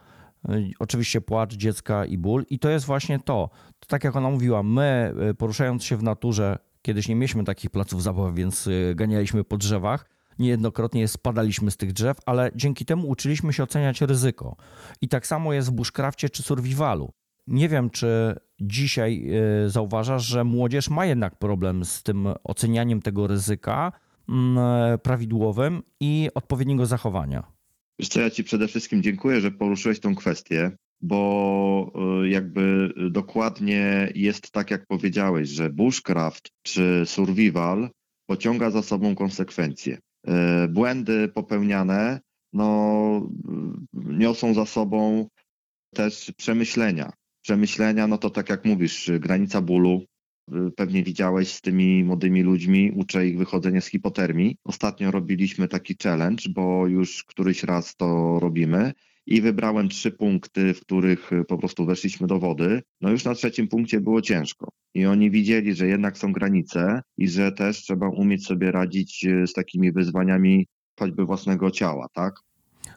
Oczywiście 0.78 1.20
płacz 1.20 1.54
dziecka 1.54 2.04
i 2.04 2.18
ból, 2.18 2.44
i 2.50 2.58
to 2.58 2.70
jest 2.70 2.86
właśnie 2.86 3.18
to. 3.18 3.50
to. 3.80 3.86
Tak 3.86 4.04
jak 4.04 4.16
ona 4.16 4.30
mówiła, 4.30 4.62
my 4.62 5.14
poruszając 5.38 5.84
się 5.84 5.96
w 5.96 6.02
naturze, 6.02 6.58
Kiedyś 6.86 7.08
nie 7.08 7.16
mieliśmy 7.16 7.44
takich 7.44 7.70
placów 7.70 8.02
zabaw, 8.02 8.34
więc 8.34 8.66
y, 8.66 8.92
ganialiśmy 8.96 9.44
po 9.44 9.56
drzewach. 9.56 10.10
Niejednokrotnie 10.38 11.08
spadaliśmy 11.08 11.70
z 11.70 11.76
tych 11.76 11.92
drzew, 11.92 12.16
ale 12.26 12.50
dzięki 12.54 12.84
temu 12.84 13.08
uczyliśmy 13.08 13.52
się 13.52 13.62
oceniać 13.62 14.00
ryzyko. 14.00 14.56
I 15.00 15.08
tak 15.08 15.26
samo 15.26 15.52
jest 15.52 15.68
w 15.68 15.72
bushcrafcie 15.72 16.30
czy 16.30 16.42
survivalu. 16.42 17.12
Nie 17.46 17.68
wiem, 17.68 17.90
czy 17.90 18.36
dzisiaj 18.60 19.26
y, 19.64 19.70
zauważasz, 19.70 20.26
że 20.26 20.44
młodzież 20.44 20.90
ma 20.90 21.06
jednak 21.06 21.38
problem 21.38 21.84
z 21.84 22.02
tym 22.02 22.28
ocenianiem 22.44 23.02
tego 23.02 23.26
ryzyka 23.26 23.92
mm, 24.28 24.58
prawidłowym 24.98 25.82
i 26.00 26.28
odpowiedniego 26.34 26.86
zachowania. 26.86 27.52
Wiesz 27.98 28.08
co, 28.08 28.20
ja 28.20 28.30
Ci 28.30 28.44
przede 28.44 28.68
wszystkim 28.68 29.02
dziękuję, 29.02 29.40
że 29.40 29.50
poruszyłeś 29.50 30.00
tą 30.00 30.14
kwestię, 30.14 30.76
bo 31.00 31.92
y, 32.24 32.28
jakby 32.28 32.92
dokładnie 33.10 34.12
jest 34.14 34.50
tak, 34.50 34.70
jak 34.70 34.86
powiedziałeś, 34.86 35.48
że 35.48 35.70
bushcraft 35.70 36.50
czy 36.62 37.02
survival 37.06 37.90
pociąga 38.26 38.70
za 38.70 38.82
sobą 38.82 39.14
konsekwencje. 39.14 39.98
Y, 40.28 40.68
błędy 40.68 41.28
popełniane 41.28 42.20
no, 42.52 43.28
y, 43.94 44.14
niosą 44.18 44.54
za 44.54 44.66
sobą 44.66 45.28
też 45.94 46.32
przemyślenia. 46.36 47.12
Przemyślenia, 47.42 48.06
no 48.06 48.18
to 48.18 48.30
tak 48.30 48.48
jak 48.48 48.64
mówisz, 48.64 49.10
granica 49.20 49.60
bólu, 49.60 50.04
pewnie 50.76 51.02
widziałeś 51.02 51.52
z 51.52 51.60
tymi 51.60 52.04
młodymi 52.04 52.42
ludźmi, 52.42 52.92
uczę 52.94 53.26
ich 53.26 53.38
wychodzenia 53.38 53.80
z 53.80 53.86
hipotermii. 53.86 54.56
Ostatnio 54.64 55.10
robiliśmy 55.10 55.68
taki 55.68 55.96
challenge, 56.02 56.44
bo 56.50 56.86
już 56.86 57.24
któryś 57.24 57.62
raz 57.62 57.96
to 57.96 58.38
robimy 58.40 58.92
i 59.26 59.40
wybrałem 59.40 59.88
trzy 59.88 60.10
punkty, 60.10 60.74
w 60.74 60.80
których 60.80 61.32
e, 61.32 61.44
po 61.44 61.58
prostu 61.58 61.86
weszliśmy 61.86 62.26
do 62.26 62.38
wody. 62.38 62.82
No 63.00 63.10
już 63.10 63.24
na 63.24 63.34
trzecim 63.34 63.68
punkcie 63.68 64.00
było 64.00 64.22
ciężko. 64.22 64.68
I 64.94 65.06
oni 65.06 65.30
widzieli, 65.30 65.74
że 65.74 65.86
jednak 65.86 66.18
są 66.18 66.32
granice 66.32 67.02
i 67.18 67.28
że 67.28 67.52
też 67.52 67.82
trzeba 67.82 68.08
umieć 68.08 68.46
sobie 68.46 68.72
radzić 68.72 69.24
e, 69.24 69.46
z 69.46 69.52
takimi 69.52 69.92
wyzwaniami 69.92 70.66
choćby 70.98 71.24
własnego 71.24 71.70
ciała, 71.70 72.06
tak? 72.12 72.34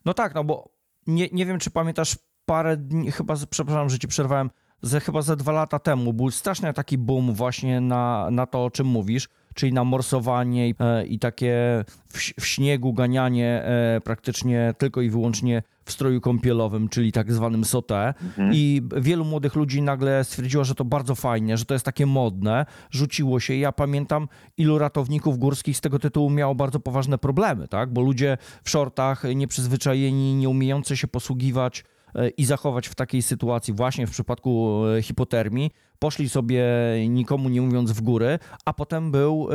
No 0.05 0.13
tak, 0.13 0.35
no 0.35 0.43
bo 0.43 0.69
nie, 1.07 1.27
nie 1.31 1.45
wiem, 1.45 1.59
czy 1.59 1.71
pamiętasz 1.71 2.17
parę 2.45 2.77
dni, 2.77 3.11
chyba, 3.11 3.35
przepraszam, 3.49 3.89
że 3.89 3.99
ci 3.99 4.07
przerwałem, 4.07 4.49
że 4.83 4.99
chyba 4.99 5.21
ze 5.21 5.35
dwa 5.35 5.51
lata 5.51 5.79
temu 5.79 6.13
był 6.13 6.31
straszny 6.31 6.73
taki 6.73 6.97
boom 6.97 7.33
właśnie 7.33 7.81
na, 7.81 8.31
na 8.31 8.45
to, 8.45 8.65
o 8.65 8.71
czym 8.71 8.87
mówisz, 8.87 9.29
czyli 9.59 9.73
na 9.73 9.83
morsowanie 9.83 10.73
e, 10.79 11.05
i 11.05 11.19
takie 11.19 11.85
w, 12.09 12.45
śniegu 12.47 12.93
ganianie 12.93 13.63
e, 13.63 14.01
praktycznie 14.03 14.73
tylko 14.77 15.01
i 15.01 15.09
wyłącznie 15.09 15.63
w 15.85 15.91
stroju 15.91 16.21
kąpielowym, 16.21 16.89
czyli 16.89 17.11
tak 17.11 17.33
zwanym 17.33 17.63
sauté. 17.63 18.13
Mhm. 18.23 18.51
I 18.53 18.81
wielu 18.97 19.25
młodych 19.25 19.55
ludzi 19.55 19.81
nagle 19.81 20.23
stwierdziło, 20.23 20.63
że 20.63 20.75
to 20.75 20.85
bardzo 20.85 21.15
fajnie, 21.15 21.57
że 21.57 21.65
to 21.65 21.73
jest 21.73 21.85
takie 21.85 22.05
modne, 22.05 22.65
rzuciło 22.91 23.39
się. 23.39 23.55
Ja 23.55 23.71
pamiętam, 23.71 24.27
ilu 24.57 24.77
ratowników 24.77 25.37
górskich 25.37 25.77
z 25.77 25.81
tego 25.81 25.99
tytułu 25.99 26.29
miało 26.29 26.55
bardzo 26.55 26.79
poważne 26.79 27.17
problemy, 27.17 27.67
tak? 27.67 27.93
Bo 27.93 28.01
ludzie 28.01 28.37
w 28.63 28.69
shortach, 28.69 29.23
nieprzyzwyczajeni, 29.35 30.35
nie 30.35 30.49
umiejący 30.49 30.97
się 30.97 31.07
posługiwać 31.07 31.83
E, 31.83 31.98
i 32.37 32.45
zachować 32.45 32.87
w 32.87 32.95
takiej 32.95 33.21
sytuacji, 33.21 33.73
właśnie 33.73 34.07
w 34.07 34.11
przypadku 34.11 34.81
e, 34.97 35.01
hipotermii. 35.01 35.71
Poszli 35.99 36.29
sobie 36.29 36.63
nikomu 37.09 37.49
nie 37.49 37.61
mówiąc 37.61 37.91
w 37.91 38.01
góry, 38.01 38.39
a 38.65 38.73
potem 38.73 39.11
był 39.11 39.49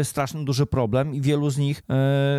e, 0.00 0.04
straszny 0.04 0.44
duży 0.44 0.66
problem 0.66 1.14
i 1.14 1.20
wielu 1.20 1.50
z 1.50 1.58
nich 1.58 1.82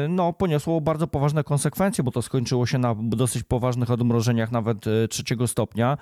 no, 0.09 0.33
poniosło 0.33 0.81
bardzo 0.81 1.07
poważne 1.07 1.43
konsekwencje, 1.43 2.03
bo 2.03 2.11
to 2.11 2.21
skończyło 2.21 2.65
się 2.65 2.77
na 2.77 2.95
dosyć 2.99 3.43
poważnych 3.43 3.91
odmrożeniach, 3.91 4.51
nawet 4.51 4.85
trzeciego 5.09 5.47
stopnia. 5.47 5.97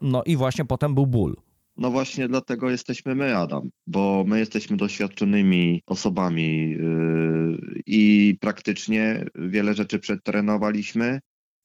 No 0.00 0.22
i 0.26 0.36
właśnie 0.36 0.64
potem 0.64 0.94
był 0.94 1.06
ból. 1.06 1.36
No 1.76 1.90
właśnie 1.90 2.28
dlatego 2.28 2.70
jesteśmy 2.70 3.14
my, 3.14 3.36
Adam, 3.36 3.70
bo 3.86 4.24
my 4.26 4.38
jesteśmy 4.38 4.76
doświadczonymi 4.76 5.82
osobami 5.86 6.76
i 7.86 8.36
praktycznie 8.40 9.24
wiele 9.34 9.74
rzeczy 9.74 9.98
przetrenowaliśmy 9.98 11.20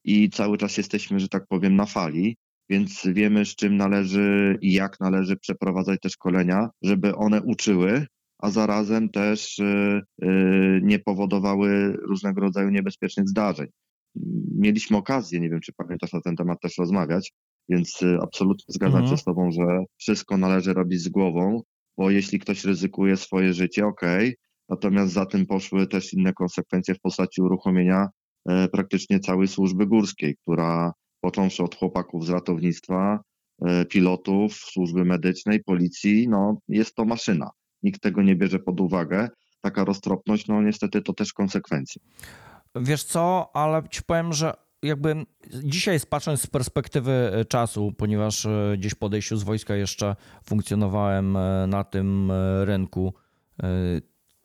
i 0.06 0.30
cały 0.30 0.58
czas 0.58 0.78
jesteśmy, 0.78 1.20
że 1.20 1.28
tak 1.28 1.48
powiem, 1.48 1.76
na 1.76 1.86
fali, 1.86 2.38
więc 2.70 3.02
wiemy, 3.06 3.46
z 3.46 3.56
czym 3.56 3.78
należy 3.78 4.58
i 4.62 4.74
jak 4.74 5.00
należy 5.00 5.38
przeprowadzać 5.38 6.00
te 6.02 6.10
szkolenia, 6.10 6.70
żeby 6.82 7.16
one 7.16 7.42
uczyły, 7.42 8.06
a 8.38 8.50
zarazem 8.50 9.10
też 9.10 9.60
y, 9.60 10.02
y, 10.24 10.80
nie 10.84 11.00
powodowały 11.00 11.98
różnego 12.10 12.42
rodzaju 12.42 12.70
niebezpiecznych 12.70 13.30
zdarzeń. 13.30 13.68
Mieliśmy 14.58 14.98
okazję, 14.98 15.40
nie 15.40 15.50
wiem 15.50 15.62
czy 15.62 15.74
pamiętasz 15.74 16.14
na 16.14 16.22
ten 16.22 16.36
temat 16.36 16.62
też 16.62 16.78
rozmawiać, 16.78 17.34
więc 17.70 18.02
y, 18.02 18.18
absolutnie 18.22 18.66
zgadzam 18.68 19.02
mhm. 19.02 19.18
się 19.18 19.22
z 19.22 19.24
Tobą, 19.24 19.52
że 19.52 19.84
wszystko 19.98 20.38
należy 20.38 20.74
robić 20.74 21.02
z 21.02 21.10
głową, 21.10 21.62
bo 21.98 22.12
jeśli 22.12 22.40
ktoś 22.40 22.64
ryzykuje 22.64 23.18
swoje 23.18 23.54
życie, 23.54 23.86
ok, 23.86 24.02
natomiast 24.70 25.14
za 25.14 25.26
tym 25.26 25.46
poszły 25.46 25.88
też 25.88 26.14
inne 26.14 26.34
konsekwencje 26.34 26.96
w 26.96 27.00
postaci 27.00 27.42
uruchomienia 27.42 28.08
praktycznie 28.72 29.20
całej 29.20 29.48
służby 29.48 29.86
górskiej, 29.86 30.36
która 30.36 30.94
począwszy 31.26 31.64
od 31.64 31.76
chłopaków 31.76 32.26
z 32.26 32.30
ratownictwa, 32.30 33.20
e, 33.66 33.86
pilotów, 33.86 34.54
służby 34.54 35.06
medycznej, 35.06 35.64
policji, 35.64 36.28
no 36.28 36.58
jest 36.68 36.96
to 36.96 37.06
maszyna. 37.06 37.50
Nikt 37.84 38.02
tego 38.02 38.22
nie 38.22 38.36
bierze 38.36 38.60
pod 38.60 38.80
uwagę. 38.80 39.30
Taka 39.62 39.84
roztropność, 39.84 40.48
no 40.48 40.62
niestety 40.62 41.02
to 41.02 41.14
też 41.14 41.34
konsekwencje. 41.34 42.02
Wiesz 42.76 43.04
co, 43.04 43.50
ale 43.54 43.84
ci 43.90 44.02
powiem, 44.04 44.34
że 44.34 44.54
jakby 44.84 45.26
dzisiaj 45.64 46.00
patrząc 46.10 46.42
z 46.42 46.48
perspektywy 46.48 47.12
e, 47.12 47.46
czasu, 47.46 47.94
ponieważ 47.98 48.46
e, 48.46 48.76
gdzieś 48.78 48.96
po 48.96 49.06
odejściu 49.06 49.38
z 49.38 49.44
wojska 49.44 49.76
jeszcze 49.76 50.16
funkcjonowałem 50.44 51.38
e, 51.38 51.68
na 51.68 51.84
tym 51.84 52.32
rynku 52.64 53.14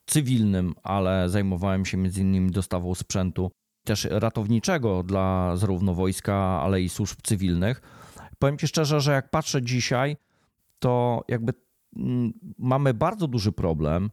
cywilnym, 0.07 0.75
ale 0.83 1.28
zajmowałem 1.28 1.85
się 1.85 1.97
między 1.97 2.21
innymi 2.21 2.50
dostawą 2.50 2.95
sprzętu 2.95 3.50
też 3.90 4.09
ratowniczego 4.11 5.02
dla 5.02 5.56
zarówno 5.56 5.94
wojska, 5.94 6.35
ale 6.35 6.82
i 6.82 6.88
służb 6.88 7.18
cywilnych. 7.23 7.82
Powiem 8.38 8.59
ci 8.59 8.66
szczerze, 8.68 9.00
że 9.00 9.12
jak 9.12 9.30
patrzę 9.30 9.62
dzisiaj, 9.62 10.16
to 10.78 11.25
jakby 11.28 11.52
mm, 11.97 12.32
mamy 12.59 12.94
bardzo 12.94 13.28
duży 13.28 13.52
problem, 13.52 14.11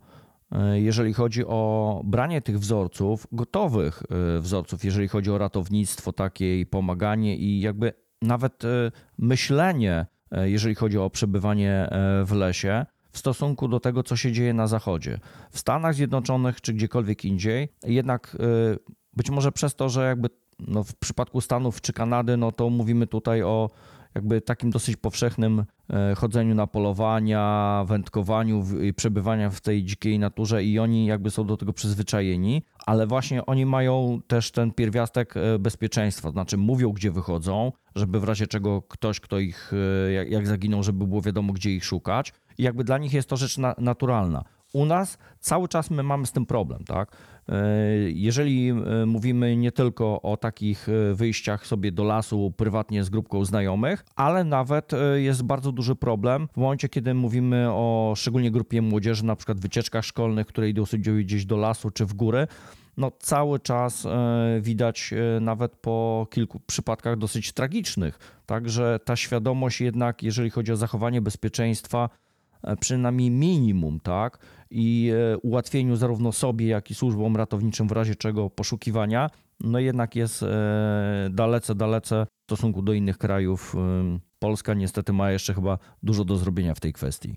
e, 0.52 0.82
jeżeli 0.82 1.14
chodzi 1.14 1.46
o 1.46 2.02
branie 2.06 2.42
tych 2.42 2.60
wzorców, 2.60 3.28
gotowych 3.32 4.04
e, 4.38 4.42
wzorców, 4.42 4.86
jeżeli 4.86 5.08
chodzi 5.08 5.32
o 5.32 5.38
ratownictwo 5.38 6.14
takie 6.14 6.60
i 6.60 6.66
pomaganie 6.66 7.38
i 7.38 7.60
jakby 7.62 7.94
nawet 8.22 8.66
e, 8.66 8.92
myślenie, 9.18 10.06
jeżeli 10.32 10.76
chodzi 10.76 10.98
o 10.98 11.10
przebywanie 11.10 11.90
w 12.26 12.32
lesie, 12.32 12.86
w 13.12 13.18
stosunku 13.18 13.68
do 13.68 13.80
tego, 13.80 14.04
co 14.04 14.16
się 14.16 14.32
dzieje 14.32 14.54
na 14.54 14.68
Zachodzie. 14.68 15.20
W 15.52 15.60
Stanach 15.60 15.96
Zjednoczonych 15.96 16.62
czy 16.62 16.74
gdziekolwiek 16.74 17.26
indziej, 17.26 17.70
jednak 17.84 18.38
być 19.18 19.30
może 19.30 19.52
przez 19.52 19.76
to, 19.76 19.90
że 19.90 20.08
jakby 20.08 20.30
no 20.60 20.84
w 20.84 20.96
przypadku 20.96 21.42
Stanów 21.42 21.82
czy 21.82 21.94
Kanady, 21.94 22.38
no 22.38 22.52
to 22.52 22.70
mówimy 22.70 23.08
tutaj 23.08 23.44
o 23.44 23.70
jakby 24.16 24.42
takim 24.42 24.70
dosyć 24.70 24.96
powszechnym 24.96 25.66
e, 25.90 26.16
chodzeniu 26.16 26.56
na 26.56 26.68
polowania, 26.68 27.84
wędkowaniu 27.88 28.64
i 28.82 28.94
przebywaniu 28.94 29.52
w 29.52 29.62
tej 29.62 29.84
dzikiej 29.84 30.20
naturze 30.20 30.64
i 30.64 30.80
oni 30.80 31.06
jakby 31.06 31.32
są 31.32 31.48
do 31.48 31.58
tego 31.58 31.74
przyzwyczajeni, 31.74 32.64
ale 32.86 33.08
właśnie 33.08 33.46
oni 33.46 33.66
mają 33.66 34.20
też 34.28 34.52
ten 34.52 34.72
pierwiastek 34.72 35.38
e, 35.38 35.60
bezpieczeństwa, 35.60 36.32
znaczy 36.32 36.58
mówią 36.58 36.92
gdzie 36.92 37.12
wychodzą, 37.12 37.72
żeby 37.96 38.20
w 38.20 38.24
razie 38.24 38.48
czego 38.48 38.82
ktoś, 38.82 39.20
kto 39.20 39.40
ich 39.40 39.72
e, 40.08 40.12
jak, 40.12 40.32
jak 40.32 40.48
zaginął, 40.48 40.84
żeby 40.84 41.08
było 41.08 41.22
wiadomo 41.22 41.54
gdzie 41.54 41.76
ich 41.76 41.86
szukać 41.86 42.34
i 42.58 42.64
jakby 42.64 42.84
dla 42.84 42.98
nich 42.98 43.14
jest 43.14 43.30
to 43.30 43.38
rzecz 43.38 43.58
na, 43.58 43.76
naturalna. 43.78 44.44
U 44.74 44.86
nas 44.86 45.18
cały 45.40 45.68
czas 45.68 45.92
my 45.92 46.04
mamy 46.04 46.26
z 46.26 46.32
tym 46.32 46.46
problem, 46.46 46.84
tak? 46.84 47.12
E, 47.50 47.56
jeżeli 48.10 48.70
e, 48.70 49.06
mówimy 49.06 49.58
nie 49.58 49.72
tylko 49.72 50.22
o 50.22 50.38
takich 50.38 50.90
e, 50.90 51.14
wyjściach 51.14 51.68
sobie 51.68 51.92
do 51.92 52.04
lasu 52.04 52.54
prywatnie 52.58 53.04
z 53.04 53.10
grupką 53.10 53.46
znajomych, 53.46 54.06
ale 54.16 54.44
nawet 54.44 54.92
jest 55.16 55.44
bardzo 55.44 55.72
duży 55.72 55.96
problem 55.96 56.48
w 56.54 56.58
momencie, 56.58 56.90
kiedy 56.90 57.14
mówimy 57.14 57.68
o 57.70 58.14
szczególnie 58.16 58.52
grupie 58.52 58.82
młodzieży, 58.82 59.26
na 59.26 59.36
przykład 59.36 59.60
wycieczkach 59.60 60.06
szkolnych, 60.06 60.48
które 60.48 60.70
idą 60.70 60.86
sobie 60.86 61.24
gdzieś 61.24 61.46
do 61.46 61.58
lasu 61.58 61.92
czy 61.92 62.06
w 62.06 62.14
góry, 62.14 62.48
no 62.98 63.12
cały 63.20 63.60
czas 63.60 64.08
widać 64.62 65.14
nawet 65.42 65.76
po 65.76 66.28
kilku 66.32 66.60
przypadkach 66.60 67.18
dosyć 67.18 67.52
tragicznych. 67.52 68.20
Także 68.46 69.00
ta 69.06 69.16
świadomość 69.16 69.82
jednak, 69.82 70.24
jeżeli 70.24 70.50
chodzi 70.50 70.72
o 70.72 70.76
zachowanie 70.76 71.22
bezpieczeństwa, 71.22 72.10
przynajmniej 72.80 73.32
minimum, 73.32 74.00
tak, 74.00 74.40
i 74.72 75.12
e, 75.34 75.38
ułatwieniu 75.38 75.96
zarówno 75.96 76.32
sobie, 76.32 76.68
jak 76.68 76.92
i 76.92 76.96
służbom 76.96 77.36
ratowniczym 77.36 77.88
w 77.88 77.92
razie 77.92 78.16
czego 78.16 78.50
poszukiwania, 78.50 79.30
no 79.60 79.80
jednak 79.80 80.16
jest 80.16 80.44
e, 80.44 81.30
dalece, 81.32 81.76
dalece 81.76 82.26
w 82.26 82.44
stosunku 82.44 82.82
do 82.82 82.94
innych 82.94 83.18
krajów. 83.18 83.76
E, 83.76 84.20
Polska 84.40 84.74
niestety 84.74 85.14
ma 85.14 85.32
jeszcze 85.32 85.54
chyba 85.54 85.78
dużo 86.04 86.26
do 86.26 86.38
zrobienia 86.38 86.74
w 86.74 86.80
tej 86.80 86.94
kwestii. 86.94 87.36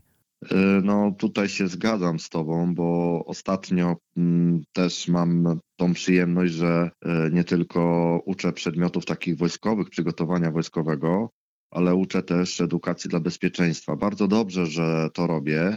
No 0.83 1.15
tutaj 1.19 1.49
się 1.49 1.69
zgadzam 1.69 2.19
z 2.19 2.29
Tobą, 2.29 2.75
bo 2.75 3.25
ostatnio 3.27 3.97
mm, 4.17 4.63
też 4.73 5.09
mam 5.09 5.61
tą 5.77 5.93
przyjemność, 5.93 6.53
że 6.53 6.91
nie 7.33 7.45
tylko 7.45 7.81
uczę 8.27 8.53
przedmiotów 8.53 9.05
takich 9.05 9.37
wojskowych, 9.37 9.91
przygotowania 9.91 10.51
wojskowego, 10.51 11.31
ale 11.71 11.95
uczę 11.95 12.23
też 12.23 12.61
edukacji 12.61 13.11
dla 13.11 13.21
bezpieczeństwa. 13.21 13.97
Bardzo 13.97 14.29
dobrze, 14.29 14.67
że 14.67 15.09
to 15.15 15.27
robię. 15.27 15.77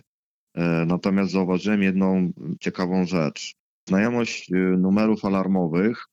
E, 0.56 0.86
natomiast 0.86 1.32
zauważyłem 1.32 1.84
jedną 1.84 2.32
ciekawą 2.60 3.06
rzecz. 3.06 3.56
Znajomość 3.90 4.52
y, 4.52 4.56
numerów 4.56 5.26
alarmowych, 5.26 6.06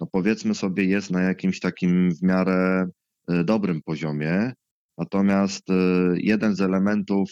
no 0.00 0.06
powiedzmy 0.12 0.54
sobie, 0.54 0.84
jest 0.84 1.10
na 1.10 1.22
jakimś 1.22 1.60
takim 1.60 2.10
w 2.14 2.22
miarę 2.22 2.88
y, 3.30 3.44
dobrym 3.44 3.82
poziomie. 3.82 4.52
Natomiast 4.98 5.70
y, 5.70 5.74
jeden 6.16 6.54
z 6.54 6.60
elementów 6.60 7.30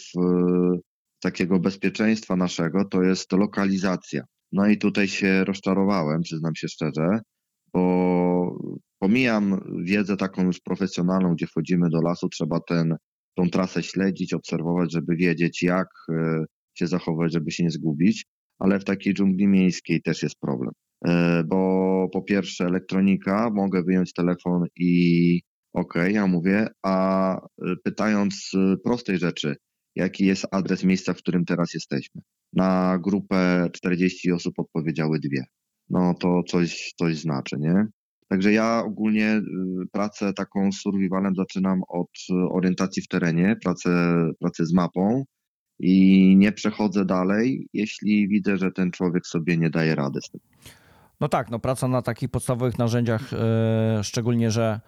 takiego 1.19 1.59
bezpieczeństwa 1.59 2.35
naszego 2.35 2.85
to 2.85 3.03
jest 3.03 3.31
lokalizacja. 3.31 4.23
No 4.51 4.67
i 4.67 4.77
tutaj 4.77 5.07
się 5.07 5.43
rozczarowałem, 5.43 6.21
przyznam 6.21 6.55
się 6.55 6.67
szczerze, 6.67 7.19
bo 7.73 8.57
pomijam 8.99 9.61
wiedzę 9.83 10.17
taką 10.17 10.43
już 10.43 10.59
profesjonalną, 10.59 11.35
gdzie 11.35 11.47
wchodzimy 11.47 11.89
do 11.89 12.01
lasu, 12.01 12.29
trzeba 12.29 12.59
ten, 12.59 12.95
tą 13.35 13.49
trasę 13.49 13.83
śledzić, 13.83 14.33
obserwować, 14.33 14.91
żeby 14.91 15.15
wiedzieć, 15.15 15.63
jak 15.63 15.87
się 16.77 16.87
zachować, 16.87 17.33
żeby 17.33 17.51
się 17.51 17.63
nie 17.63 17.71
zgubić, 17.71 18.25
ale 18.59 18.79
w 18.79 18.83
takiej 18.83 19.13
dżungli 19.13 19.47
miejskiej 19.47 20.01
też 20.01 20.23
jest 20.23 20.39
problem. 20.39 20.71
E, 21.05 21.43
bo 21.43 22.09
po 22.13 22.21
pierwsze 22.21 22.65
elektronika, 22.65 23.49
mogę 23.53 23.83
wyjąć 23.83 24.13
telefon 24.13 24.65
i 24.75 25.41
ok, 25.73 25.93
ja 26.11 26.27
mówię, 26.27 26.67
a 26.83 27.35
e, 27.37 27.75
pytając 27.83 28.51
e, 28.55 28.75
prostej 28.83 29.17
rzeczy, 29.17 29.55
jaki 29.95 30.25
jest 30.25 30.47
adres 30.51 30.83
miejsca, 30.83 31.13
w 31.13 31.17
którym 31.17 31.45
teraz 31.45 31.73
jesteśmy. 31.73 32.21
Na 32.53 32.99
grupę 33.03 33.69
40 33.73 34.31
osób 34.31 34.59
odpowiedziały 34.59 35.19
dwie. 35.19 35.43
No 35.89 36.13
to 36.19 36.43
coś, 36.47 36.93
coś 36.99 37.17
znaczy, 37.17 37.55
nie? 37.59 37.87
Także 38.29 38.53
ja 38.53 38.83
ogólnie 38.85 39.41
pracę 39.91 40.33
taką 40.33 40.71
z 40.71 40.75
survivalem 40.81 41.35
zaczynam 41.35 41.81
od 41.87 42.09
orientacji 42.51 43.03
w 43.03 43.07
terenie, 43.07 43.55
pracę, 43.63 44.13
pracę 44.39 44.65
z 44.65 44.73
mapą, 44.73 45.23
i 45.79 46.35
nie 46.37 46.51
przechodzę 46.51 47.05
dalej, 47.05 47.67
jeśli 47.73 48.27
widzę, 48.27 48.57
że 48.57 48.71
ten 48.71 48.91
człowiek 48.91 49.27
sobie 49.27 49.57
nie 49.57 49.69
daje 49.69 49.95
rady 49.95 50.21
z 50.21 50.29
tym. 50.29 50.41
No 51.19 51.27
tak, 51.29 51.51
no 51.51 51.59
praca 51.59 51.87
na 51.87 52.01
takich 52.01 52.29
podstawowych 52.29 52.77
narzędziach, 52.77 53.31
yy, 53.31 54.03
szczególnie, 54.03 54.51
że 54.51 54.79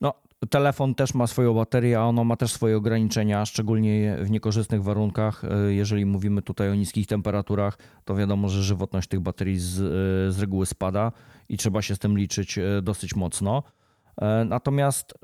no, 0.00 0.14
telefon 0.50 0.94
też 0.94 1.14
ma 1.14 1.26
swoją 1.26 1.54
baterię, 1.54 1.98
a 1.98 2.02
ono 2.02 2.24
ma 2.24 2.36
też 2.36 2.52
swoje 2.52 2.76
ograniczenia, 2.76 3.46
szczególnie 3.46 4.16
w 4.22 4.30
niekorzystnych 4.30 4.82
warunkach. 4.82 5.42
Yy, 5.66 5.74
jeżeli 5.74 6.06
mówimy 6.06 6.42
tutaj 6.42 6.70
o 6.70 6.74
niskich 6.74 7.06
temperaturach, 7.06 7.78
to 8.04 8.14
wiadomo, 8.14 8.48
że 8.48 8.62
żywotność 8.62 9.08
tych 9.08 9.20
baterii 9.20 9.58
z, 9.58 9.78
yy, 9.78 10.32
z 10.32 10.38
reguły 10.40 10.66
spada 10.66 11.12
i 11.48 11.56
trzeba 11.56 11.82
się 11.82 11.94
z 11.94 11.98
tym 11.98 12.18
liczyć 12.18 12.58
dosyć 12.82 13.16
mocno. 13.16 13.62
Natomiast 14.46 15.14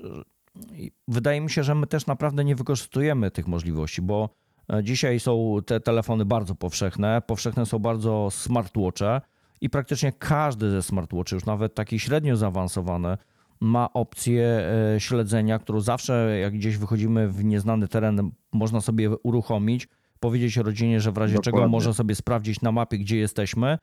wydaje 1.08 1.40
mi 1.40 1.50
się, 1.50 1.64
że 1.64 1.74
my 1.74 1.86
też 1.86 2.06
naprawdę 2.06 2.44
nie 2.44 2.56
wykorzystujemy 2.56 3.30
tych 3.30 3.48
możliwości, 3.48 4.02
bo 4.02 4.28
E, 4.28 4.47
dzisiaj 4.82 5.20
są 5.20 5.56
te 5.66 5.80
telefony 5.80 6.24
bardzo 6.24 6.54
powszechne, 6.54 7.22
powszechne 7.26 7.66
są 7.66 7.78
bardzo 7.78 8.28
smartwatche 8.30 9.20
i 9.60 9.70
praktycznie 9.70 10.12
każdy 10.12 10.70
ze 10.70 10.82
smartwatchy, 10.82 11.34
już 11.34 11.46
nawet 11.46 11.74
taki 11.74 12.00
średnio 12.00 12.36
zaawansowany, 12.36 13.16
ma 13.60 13.92
opcję 13.92 14.70
e, 14.94 15.00
śledzenia, 15.00 15.58
którą 15.58 15.80
zawsze 15.80 16.38
jak 16.40 16.52
gdzieś 16.52 16.76
wychodzimy 16.76 17.28
w 17.28 17.44
nieznany 17.44 17.88
teren, 17.88 18.30
można 18.52 18.80
sobie 18.80 19.10
uruchomić, 19.22 19.88
powiedzieć 20.20 20.56
rodzinie, 20.56 21.00
że 21.00 21.12
w 21.12 21.18
razie 21.18 21.34
Dokładnie. 21.34 21.60
czego 21.60 21.68
może 21.68 21.94
sobie 21.94 22.14
sprawdzić 22.14 22.60
na 22.60 22.72
mapie, 22.72 22.98
gdzie 22.98 23.16
jesteśmy 23.16 23.78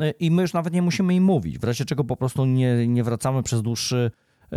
e, 0.00 0.10
i 0.10 0.30
my 0.30 0.42
już 0.42 0.52
nawet 0.52 0.72
nie 0.72 0.82
musimy 0.82 1.14
im 1.14 1.24
mówić. 1.24 1.58
W 1.58 1.64
razie 1.64 1.84
czego 1.84 2.04
po 2.04 2.16
prostu 2.16 2.44
nie, 2.44 2.86
nie 2.88 3.04
wracamy 3.04 3.42
przez 3.42 3.62
dłuższy 3.62 4.10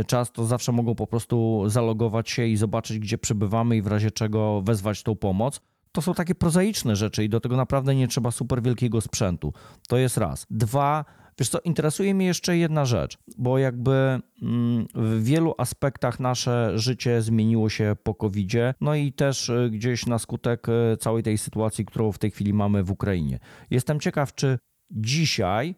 czas, 0.08 0.32
to 0.32 0.46
zawsze 0.46 0.72
mogą 0.72 0.96
po 0.96 1.08
prostu 1.08 1.64
zalogować 1.70 2.30
się 2.30 2.46
i 2.46 2.58
zobaczyć, 2.58 3.00
gdzie 3.00 3.18
przebywamy 3.18 3.78
i 3.78 3.82
w 3.82 3.88
razie 3.88 4.12
czego 4.12 4.62
wezwać 4.62 5.04
tą 5.04 5.16
pomoc. 5.16 5.62
To 5.92 6.02
są 6.02 6.14
takie 6.14 6.36
prozaiczne 6.36 6.96
rzeczy 6.96 7.24
i 7.24 7.30
do 7.30 7.40
tego 7.40 7.58
naprawdę 7.58 7.96
nie 7.96 8.08
trzeba 8.08 8.32
super 8.32 8.62
wielkiego 8.62 9.02
sprzętu. 9.02 9.54
To 9.88 9.98
jest 9.98 10.18
raz. 10.18 10.46
Dwa, 10.50 11.06
wiesz 11.40 11.50
co, 11.50 11.60
interesuje 11.60 12.14
mnie 12.14 12.26
jeszcze 12.26 12.58
jedna 12.58 12.86
rzecz, 12.86 13.18
bo 13.38 13.58
jakby 13.58 14.20
mm, 14.42 14.88
w 14.96 15.24
wielu 15.24 15.56
aspektach 15.58 16.20
nasze 16.20 16.72
życie 16.76 17.22
zmieniło 17.22 17.70
się 17.70 17.96
po 18.04 18.16
covid 18.16 18.52
no 18.82 18.96
i 18.96 19.14
też 19.14 19.50
y, 19.50 19.70
gdzieś 19.72 20.06
na 20.06 20.20
skutek 20.20 20.68
y, 20.70 20.98
całej 20.98 21.24
tej 21.24 21.38
sytuacji, 21.38 21.86
którą 21.86 22.12
w 22.12 22.20
tej 22.20 22.32
chwili 22.32 22.54
mamy 22.54 22.84
w 22.84 22.92
Ukrainie. 22.92 23.40
Jestem 23.70 24.00
ciekaw, 24.00 24.36
czy 24.36 24.60
dzisiaj 24.92 25.76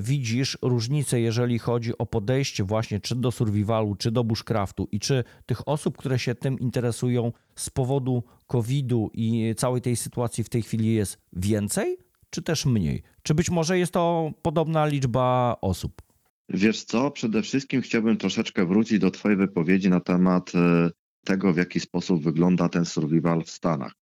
widzisz 0.00 0.58
różnicę, 0.62 1.20
jeżeli 1.20 1.58
chodzi 1.58 1.98
o 1.98 2.06
podejście 2.06 2.64
właśnie 2.64 3.00
czy 3.00 3.16
do 3.16 3.30
survivalu, 3.30 3.94
czy 3.94 4.10
do 4.10 4.24
bushcraftu 4.24 4.88
i 4.92 5.00
czy 5.00 5.24
tych 5.46 5.68
osób, 5.68 5.96
które 5.96 6.18
się 6.18 6.34
tym 6.34 6.58
interesują 6.58 7.32
z 7.54 7.70
powodu 7.70 8.22
COVID-u 8.46 9.10
i 9.14 9.54
całej 9.56 9.80
tej 9.80 9.96
sytuacji 9.96 10.44
w 10.44 10.48
tej 10.48 10.62
chwili 10.62 10.94
jest 10.94 11.18
więcej, 11.32 11.98
czy 12.30 12.42
też 12.42 12.66
mniej? 12.66 13.02
Czy 13.22 13.34
być 13.34 13.50
może 13.50 13.78
jest 13.78 13.92
to 13.92 14.32
podobna 14.42 14.86
liczba 14.86 15.56
osób? 15.60 16.02
Wiesz 16.48 16.84
co, 16.84 17.10
przede 17.10 17.42
wszystkim 17.42 17.82
chciałbym 17.82 18.16
troszeczkę 18.16 18.66
wrócić 18.66 18.98
do 18.98 19.10
Twojej 19.10 19.38
wypowiedzi 19.38 19.90
na 19.90 20.00
temat 20.00 20.52
e, 20.54 20.90
tego, 21.24 21.52
w 21.52 21.56
jaki 21.56 21.80
sposób 21.80 22.22
wygląda 22.22 22.68
ten 22.68 22.84
survival 22.84 23.44
w 23.44 23.50
Stanach. 23.50 23.99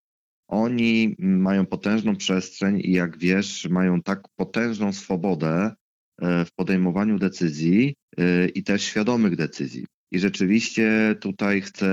Oni 0.49 1.17
mają 1.19 1.67
potężną 1.67 2.17
przestrzeń 2.17 2.81
i 2.85 2.93
jak 2.93 3.19
wiesz, 3.19 3.69
mają 3.71 4.03
tak 4.03 4.21
potężną 4.37 4.93
swobodę 4.93 5.73
e, 6.23 6.45
w 6.45 6.53
podejmowaniu 6.53 7.19
decyzji 7.19 7.95
e, 8.19 8.49
i 8.49 8.63
też 8.63 8.83
świadomych 8.83 9.37
decyzji. 9.37 9.87
I 10.11 10.19
rzeczywiście 10.19 11.17
tutaj 11.21 11.61
chcę, 11.61 11.91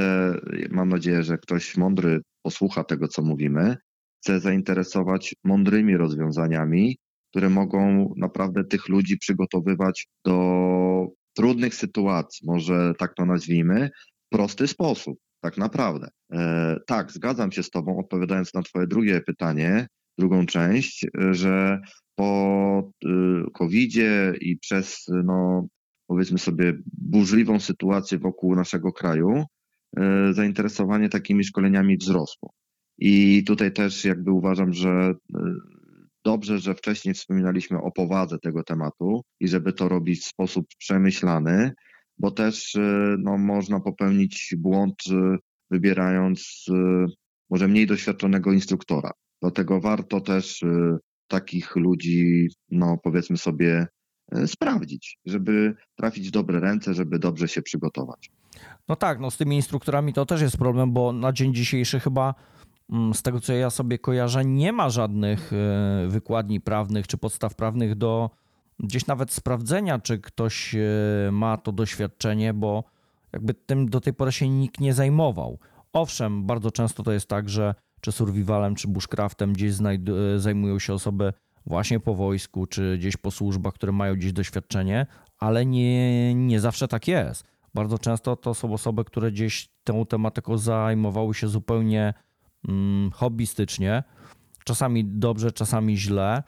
mam 0.70 0.90
nadzieję, 0.90 1.24
że 1.24 1.38
ktoś 1.38 1.78
mądry 1.78 2.22
posłucha 2.42 2.84
tego, 2.84 3.08
co 3.08 3.22
mówimy, 3.22 3.78
chcę 4.22 4.40
zainteresować 4.40 5.36
mądrymi 5.44 5.98
rozwiązaniami, 5.98 6.98
które 7.30 7.50
mogą 7.50 8.14
naprawdę 8.18 8.64
tych 8.64 8.90
ludzi 8.90 9.18
przygotowywać 9.18 10.08
do 10.26 11.08
trudnych 11.34 11.76
sytuacji, 11.76 12.48
może 12.48 12.94
tak 12.98 13.14
to 13.14 13.26
nazwijmy, 13.26 13.90
w 14.26 14.30
prosty 14.30 14.68
sposób, 14.68 15.18
tak 15.46 15.58
naprawdę. 15.58 16.08
E, 16.34 16.78
tak, 16.88 17.12
zgadzam 17.12 17.52
się 17.52 17.64
z 17.64 17.70
Tobą, 17.70 18.00
odpowiadając 18.00 18.54
na 18.54 18.62
Twoje 18.62 18.88
drugie 18.88 19.22
pytanie, 19.22 19.88
drugą 20.18 20.46
część, 20.46 21.06
że 21.32 21.82
po 22.16 22.92
y, 23.06 23.08
COVID-zie 23.54 24.34
i 24.42 24.58
przez, 24.58 25.06
no, 25.24 25.68
powiedzmy 26.08 26.38
sobie, 26.38 26.74
burzliwą 26.94 27.60
sytuację 27.60 28.18
wokół 28.18 28.56
naszego 28.56 28.94
kraju, 28.94 29.44
e, 29.98 30.34
zainteresowanie 30.34 31.10
takimi 31.10 31.44
szkoleniami 31.44 31.98
wzrosło. 31.98 32.50
I 32.98 33.44
tutaj 33.44 33.74
też 33.74 34.06
jakby 34.06 34.32
uważam, 34.32 34.74
że 34.74 35.14
dobrze, 36.26 36.60
że 36.60 36.76
wcześniej 36.76 37.14
wspominaliśmy 37.14 37.82
o 37.82 37.92
powadze 37.92 38.40
tego 38.40 38.64
tematu 38.64 39.22
i 39.40 39.48
żeby 39.48 39.74
to 39.74 39.90
robić 39.90 40.22
w 40.22 40.30
sposób 40.30 40.66
przemyślany, 40.78 41.74
bo 42.18 42.32
też 42.32 42.76
y, 42.76 43.16
no, 43.20 43.38
można 43.38 43.80
popełnić 43.80 44.56
błąd, 44.58 44.96
y, 45.12 45.38
wybierając 45.72 46.66
może 47.50 47.68
mniej 47.68 47.88
doświadczonego 47.88 48.54
instruktora. 48.54 49.12
Dlatego 49.42 49.82
warto 49.82 50.22
też 50.22 50.64
takich 51.28 51.76
ludzi, 51.76 52.48
no 52.72 52.98
powiedzmy 53.04 53.38
sobie, 53.38 53.88
sprawdzić, 54.46 55.18
żeby 55.26 55.76
trafić 55.96 56.28
w 56.28 56.32
dobre 56.32 56.60
ręce, 56.60 56.94
żeby 56.94 57.20
dobrze 57.20 57.48
się 57.48 57.62
przygotować. 57.62 58.32
No 58.88 58.96
tak, 58.96 59.20
no 59.20 59.32
z 59.32 59.38
tymi 59.38 59.56
instruktorami 59.56 60.14
to 60.14 60.26
też 60.26 60.42
jest 60.42 60.58
problem, 60.58 60.94
bo 60.94 61.14
na 61.14 61.34
dzień 61.34 61.54
dzisiejszy 61.54 62.00
chyba 62.00 62.34
Mm, 62.90 63.14
z 63.14 63.22
tego 63.22 63.40
co 63.40 63.54
ja 63.54 63.70
sobie 63.70 64.00
kojarzę, 64.00 64.46
nie 64.46 64.74
ma 64.74 64.90
żadnych 64.90 65.52
wykładni 66.08 66.62
prawnych 66.62 67.08
czy 67.08 67.18
podstaw 67.18 67.56
prawnych 67.56 67.96
do 67.96 68.30
gdzieś 68.80 69.08
nawet 69.08 69.32
sprawdzenia, 69.32 70.00
czy 70.00 70.20
ktoś 70.20 70.76
e, 70.76 71.32
ma 71.32 71.58
to 71.58 71.72
doświadczenie, 71.72 72.54
bo 72.54 72.84
jakby 73.34 73.54
tym 73.54 73.90
do 73.90 74.02
tej 74.02 74.14
pory 74.14 74.32
się 74.32 74.50
nikt 74.50 74.80
nie 74.80 74.94
zajmował. 74.94 75.60
Owszem, 75.94 76.46
bardzo 76.46 76.72
często 76.72 77.04
to 77.04 77.12
jest 77.12 77.30
tak, 77.30 77.50
że 77.50 77.76
czy 78.02 78.12
survivalem, 78.12 78.76
czy 78.76 78.88
bushcraftem 78.88 79.54
gdzieś 79.54 79.74
e, 79.82 80.40
zajmują 80.40 80.80
się 80.80 80.94
osoby 80.94 81.34
właśnie 81.66 82.00
po 82.00 82.16
wojsku, 82.16 82.66
czy 82.66 82.98
gdzieś 82.98 83.18
po 83.18 83.32
służbach, 83.32 83.74
które 83.74 83.92
mają 83.92 84.16
gdzieś 84.16 84.34
doświadczenie, 84.34 85.06
ale 85.40 85.66
nie, 85.66 86.36
nie 86.36 86.60
zawsze 86.60 86.88
tak 86.88 87.08
jest. 87.08 87.44
Bardzo 87.74 88.00
często 88.00 88.36
to 88.36 88.54
są 88.54 88.74
osoby, 88.74 89.04
które 89.04 89.32
gdzieś 89.32 89.70
tą 89.84 90.06
tematyką 90.06 90.58
zajmowały 90.58 91.34
się 91.34 91.48
zupełnie 91.48 92.14
Mm, 92.68 93.12
hobbystycznie, 93.12 94.04
czasami 94.64 95.06
dobrze, 95.06 95.52
czasami 95.52 95.98
źle. 95.98 96.44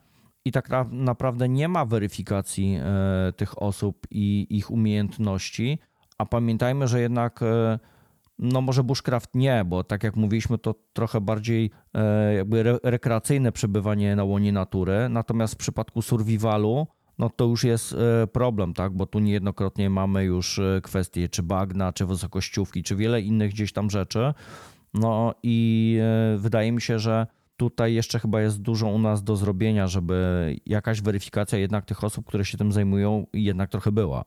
I 0.47 0.51
tak 0.51 0.69
naprawdę 0.91 1.49
nie 1.49 1.67
ma 1.67 1.85
weryfikacji 1.85 2.75
e, 2.75 3.33
tych 3.33 3.61
osób 3.61 4.07
i 4.11 4.47
ich 4.49 4.71
umiejętności. 4.71 5.79
A 6.17 6.25
pamiętajmy, 6.25 6.87
że 6.87 7.01
jednak, 7.01 7.43
e, 7.43 7.79
no 8.39 8.61
może 8.61 8.83
bushcraft 8.83 9.35
nie, 9.35 9.65
bo 9.65 9.83
tak 9.83 10.03
jak 10.03 10.15
mówiliśmy, 10.15 10.57
to 10.57 10.75
trochę 10.93 11.21
bardziej 11.21 11.71
e, 11.93 12.33
jakby 12.33 12.79
rekreacyjne 12.83 13.51
przebywanie 13.51 14.15
na 14.15 14.23
łonie 14.23 14.51
natury. 14.51 15.09
Natomiast 15.09 15.53
w 15.53 15.57
przypadku 15.57 16.01
survivalu, 16.01 16.87
no 17.17 17.29
to 17.29 17.45
już 17.45 17.63
jest 17.63 17.95
problem, 18.33 18.73
tak? 18.73 18.93
Bo 18.93 19.05
tu 19.05 19.19
niejednokrotnie 19.19 19.89
mamy 19.89 20.23
już 20.23 20.59
kwestie 20.83 21.29
czy 21.29 21.43
bagna, 21.43 21.93
czy 21.93 22.05
wysokościówki, 22.05 22.83
czy 22.83 22.95
wiele 22.95 23.21
innych 23.21 23.51
gdzieś 23.51 23.73
tam 23.73 23.89
rzeczy, 23.89 24.33
no 24.93 25.33
i 25.43 25.99
wydaje 26.37 26.71
mi 26.71 26.81
się, 26.81 26.99
że 26.99 27.27
tutaj 27.57 27.93
jeszcze 27.93 28.19
chyba 28.19 28.41
jest 28.41 28.61
dużo 28.61 28.87
u 28.87 28.99
nas 28.99 29.23
do 29.23 29.35
zrobienia, 29.35 29.87
żeby 29.87 30.55
jakaś 30.65 31.01
weryfikacja 31.01 31.57
jednak 31.57 31.85
tych 31.85 32.03
osób, 32.03 32.25
które 32.25 32.45
się 32.45 32.57
tym 32.57 32.71
zajmują, 32.71 33.27
jednak 33.33 33.69
trochę 33.69 33.91
była. 33.91 34.23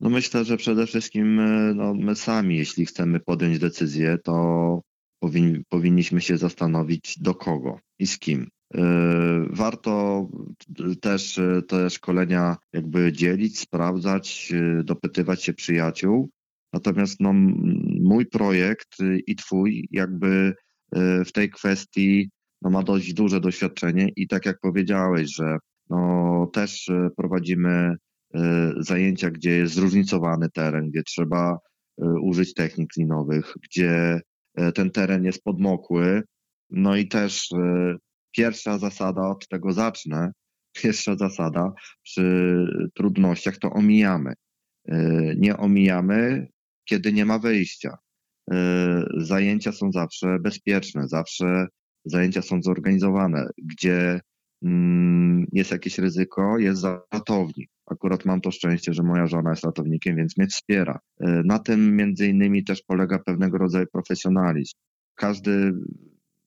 No 0.00 0.10
myślę, 0.10 0.44
że 0.44 0.56
przede 0.56 0.86
wszystkim 0.86 1.40
e, 1.40 1.74
no, 1.74 1.94
my 1.94 2.16
sami, 2.16 2.56
jeśli 2.56 2.86
chcemy 2.86 3.20
podjąć 3.20 3.58
decyzję, 3.58 4.18
to 4.24 4.80
powin, 5.20 5.62
powinniśmy 5.68 6.20
się 6.20 6.36
zastanowić 6.36 7.18
do 7.18 7.34
kogo 7.34 7.80
i 7.98 8.06
z 8.06 8.18
kim. 8.18 8.48
E, 8.74 8.80
warto 9.50 10.28
też 11.00 11.40
te 11.68 11.90
szkolenia 11.90 12.56
jakby 12.72 13.12
dzielić, 13.12 13.58
sprawdzać, 13.58 14.52
dopytywać 14.84 15.42
się 15.44 15.54
przyjaciół, 15.54 16.30
Natomiast 16.74 17.20
no, 17.20 17.32
mój 18.02 18.26
projekt 18.26 18.96
i 19.26 19.36
twój 19.36 19.88
jakby 19.90 20.54
e, 20.92 21.24
w 21.24 21.32
tej 21.32 21.50
kwestii 21.50 22.30
no, 22.64 22.70
ma 22.70 22.82
dość 22.82 23.12
duże 23.12 23.40
doświadczenie 23.40 24.08
i 24.16 24.28
tak 24.28 24.46
jak 24.46 24.60
powiedziałeś, 24.60 25.34
że 25.34 25.58
no, 25.90 26.50
też 26.52 26.88
e, 26.88 27.08
prowadzimy 27.16 27.96
e, 28.34 28.72
zajęcia, 28.76 29.30
gdzie 29.30 29.50
jest 29.50 29.74
zróżnicowany 29.74 30.50
teren, 30.50 30.90
gdzie 30.90 31.02
trzeba 31.02 31.58
użyć 32.22 32.54
technik 32.54 32.96
linowych, 32.96 33.54
gdzie 33.62 34.20
ten 34.74 34.90
teren 34.90 35.24
jest 35.24 35.42
podmokły. 35.42 36.22
No 36.70 36.96
i 36.96 37.08
też 37.08 37.48
pierwsza 38.36 38.78
zasada, 38.78 39.28
od 39.28 39.48
tego 39.48 39.72
zacznę, 39.72 40.32
pierwsza 40.82 41.16
zasada 41.16 41.72
przy 42.02 42.56
trudnościach 42.94 43.58
to 43.58 43.70
omijamy. 43.70 44.32
Nie 45.36 45.56
omijamy, 45.56 46.48
kiedy 46.84 47.12
nie 47.12 47.24
ma 47.24 47.38
wyjścia. 47.38 47.96
E, 48.50 49.04
zajęcia 49.16 49.72
są 49.72 49.92
zawsze 49.92 50.38
bezpieczne, 50.38 51.08
zawsze 51.08 51.66
zajęcia 52.04 52.42
są 52.42 52.62
zorganizowane, 52.62 53.48
gdzie 53.58 54.20
mm, 54.62 55.46
jest 55.52 55.70
jakieś 55.70 55.98
ryzyko, 55.98 56.58
jest 56.58 56.84
ratownik. 57.12 57.70
Akurat 57.86 58.24
mam 58.24 58.40
to 58.40 58.50
szczęście, 58.50 58.92
że 58.94 59.02
moja 59.02 59.26
żona 59.26 59.50
jest 59.50 59.64
ratownikiem, 59.64 60.16
więc 60.16 60.36
mnie 60.38 60.46
wspiera. 60.46 60.98
E, 61.20 61.42
na 61.44 61.58
tym 61.58 61.96
między 61.96 62.26
innymi 62.26 62.64
też 62.64 62.82
polega 62.82 63.18
pewnego 63.18 63.58
rodzaju 63.58 63.86
profesjonalizm. 63.92 64.74
Każdy, 65.14 65.72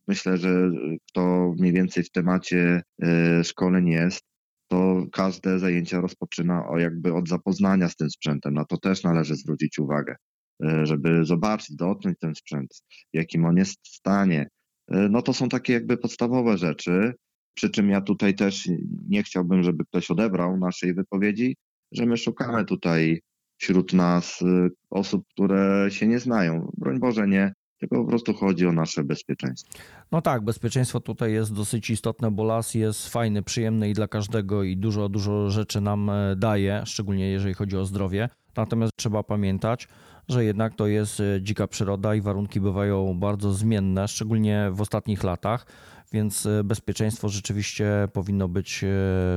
myślę, 0.07 0.37
że 0.37 0.71
kto 1.09 1.53
mniej 1.59 1.73
więcej 1.73 2.03
w 2.03 2.11
temacie 2.11 2.81
e, 3.03 3.43
szkoleń 3.43 3.87
jest, 3.89 4.21
to 4.67 5.05
każde 5.11 5.59
zajęcia 5.59 6.01
rozpoczyna 6.01 6.67
o 6.67 6.79
jakby 6.79 7.13
od 7.13 7.29
zapoznania 7.29 7.89
z 7.89 7.95
tym 7.95 8.09
sprzętem. 8.09 8.53
Na 8.53 8.65
to 8.65 8.77
też 8.77 9.03
należy 9.03 9.35
zwrócić 9.35 9.79
uwagę, 9.79 10.15
e, 10.63 10.85
żeby 10.85 11.25
zobaczyć, 11.25 11.75
dotknąć 11.75 12.17
ten 12.19 12.35
sprzęt, 12.35 12.81
jakim 13.13 13.45
on 13.45 13.57
jest 13.57 13.79
w 13.83 13.87
stanie. 13.87 14.47
E, 14.87 15.09
no 15.09 15.21
to 15.21 15.33
są 15.33 15.49
takie 15.49 15.73
jakby 15.73 15.97
podstawowe 15.97 16.57
rzeczy, 16.57 17.13
przy 17.53 17.69
czym 17.69 17.89
ja 17.89 18.01
tutaj 18.01 18.35
też 18.35 18.69
nie 19.09 19.23
chciałbym, 19.23 19.63
żeby 19.63 19.85
ktoś 19.85 20.11
odebrał 20.11 20.57
naszej 20.57 20.93
wypowiedzi, 20.93 21.55
że 21.91 22.05
my 22.05 22.17
szukamy 22.17 22.65
tutaj 22.65 23.21
wśród 23.57 23.93
nas 23.93 24.41
e, 24.41 24.69
osób, 24.89 25.25
które 25.29 25.87
się 25.89 26.07
nie 26.07 26.19
znają. 26.19 26.71
Broń 26.77 26.99
Boże, 26.99 27.27
nie, 27.27 27.53
tylko 27.79 28.03
po 28.03 28.09
prostu 28.09 28.33
chodzi 28.33 28.65
o 28.65 28.71
nasze 28.71 29.03
bezpieczeństwo. 29.03 29.79
No 30.11 30.21
tak, 30.21 30.43
bezpieczeństwo 30.43 30.99
tutaj 30.99 31.33
jest 31.33 31.53
dosyć 31.53 31.89
istotne, 31.89 32.31
bo 32.31 32.43
las 32.43 32.73
jest 32.73 33.09
fajny, 33.09 33.43
przyjemny 33.43 33.89
i 33.89 33.93
dla 33.93 34.07
każdego 34.07 34.63
i 34.63 34.77
dużo, 34.77 35.09
dużo 35.09 35.49
rzeczy 35.49 35.81
nam 35.81 36.09
e, 36.09 36.35
daje, 36.35 36.83
szczególnie 36.85 37.29
jeżeli 37.29 37.53
chodzi 37.53 37.77
o 37.77 37.85
zdrowie. 37.85 38.29
Natomiast 38.55 38.91
trzeba 38.97 39.23
pamiętać, 39.23 39.87
że 40.29 40.45
jednak 40.45 40.75
to 40.75 40.87
jest 40.87 41.19
e, 41.19 41.41
dzika 41.41 41.67
przyroda 41.67 42.15
i 42.15 42.21
warunki 42.21 42.61
bywają 42.61 43.19
bardzo 43.19 43.53
zmienne, 43.53 44.07
szczególnie 44.07 44.69
w 44.71 44.81
ostatnich 44.81 45.23
latach 45.23 45.65
więc 46.11 46.45
e, 46.45 46.63
bezpieczeństwo 46.63 47.29
rzeczywiście 47.29 48.07
powinno 48.13 48.47
być 48.47 48.83
e, 48.83 48.87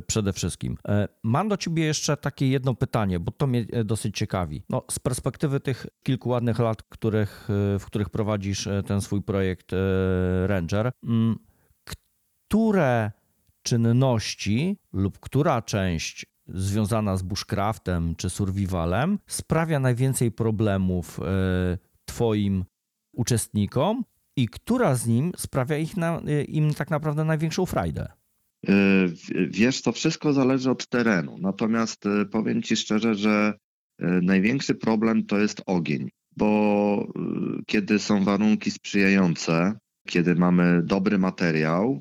przede 0.07 0.33
wszystkim. 0.33 0.77
Mam 1.23 1.49
do 1.49 1.57
ciebie 1.57 1.85
jeszcze 1.85 2.17
takie 2.17 2.49
jedno 2.49 2.75
pytanie, 2.75 3.21
bo 3.21 3.33
to 3.33 3.47
mnie 3.47 3.67
dosyć 3.85 4.17
ciekawi. 4.17 4.63
No, 4.69 4.83
z 4.91 4.99
perspektywy 4.99 5.61
tych 5.61 5.87
kilku 6.03 6.29
ładnych 6.29 6.59
lat, 6.59 6.83
których, 6.83 7.49
w 7.79 7.83
których 7.87 8.11
prowadzisz 8.11 8.69
ten 8.87 9.01
swój 9.01 9.23
projekt 9.23 9.73
Ranger, 10.47 10.93
mm, 11.05 11.37
które 12.49 13.11
czynności 13.63 14.79
lub 14.93 15.19
która 15.19 15.63
część 15.63 16.27
związana 16.55 17.17
z 17.17 17.23
bushcraftem 17.23 18.15
czy 18.17 18.31
survivalem 18.31 19.19
sprawia 19.27 19.81
najwięcej 19.81 20.33
problemów 20.33 21.21
Twoim 22.05 22.65
uczestnikom 23.13 24.05
i 24.37 24.49
która 24.49 24.95
z 24.95 25.07
nim 25.07 25.33
sprawia 25.37 25.77
ich 25.77 25.97
na, 25.97 26.21
im 26.49 26.75
tak 26.75 26.91
naprawdę 26.91 27.25
największą 27.25 27.67
frajdę? 27.67 28.09
w- 29.09 29.51
Wiesz, 29.51 29.83
to 29.83 29.93
wszystko 29.93 30.33
zależy 30.33 30.71
od 30.71 30.87
terenu. 30.89 31.39
Natomiast 31.39 32.05
powiem 32.31 32.63
Ci 32.63 32.77
szczerze, 32.77 33.15
że 33.15 33.55
największy 34.23 34.75
problem 34.75 35.27
to 35.27 35.39
jest 35.39 35.63
ogień, 35.67 36.09
bo 36.37 37.07
kiedy 37.67 37.99
są 37.99 38.25
warunki 38.25 38.71
sprzyjające, 38.71 39.79
kiedy 40.09 40.35
mamy 40.35 40.83
dobry 40.83 41.19
materiał, 41.19 42.01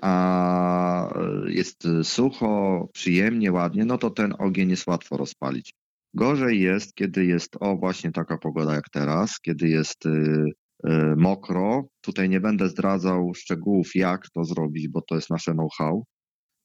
a 0.00 1.08
y, 1.46 1.52
jest 1.52 1.84
y, 1.84 2.04
sucho, 2.04 2.88
przyjemnie, 2.92 3.52
ładnie, 3.52 3.84
no 3.84 3.98
to 3.98 4.10
ten 4.10 4.34
ogień 4.38 4.70
jest 4.70 4.86
łatwo 4.86 5.16
rozpalić. 5.16 5.74
Gorzej 6.14 6.60
jest, 6.60 6.94
kiedy 6.94 7.24
jest 7.24 7.56
o 7.60 7.76
właśnie 7.76 8.12
taka 8.12 8.38
pogoda 8.38 8.74
jak 8.74 8.88
teraz, 8.90 9.40
kiedy 9.40 9.68
jest 9.68 10.06
y, 10.06 10.10
y, 10.10 11.16
mokro. 11.16 11.88
Tutaj 12.00 12.28
nie 12.28 12.40
będę 12.40 12.68
zdradzał 12.68 13.34
szczegółów, 13.34 13.94
jak 13.94 14.30
to 14.30 14.44
zrobić, 14.44 14.88
bo 14.88 15.02
to 15.02 15.14
jest 15.14 15.30
nasze 15.30 15.52
know-how. 15.52 16.04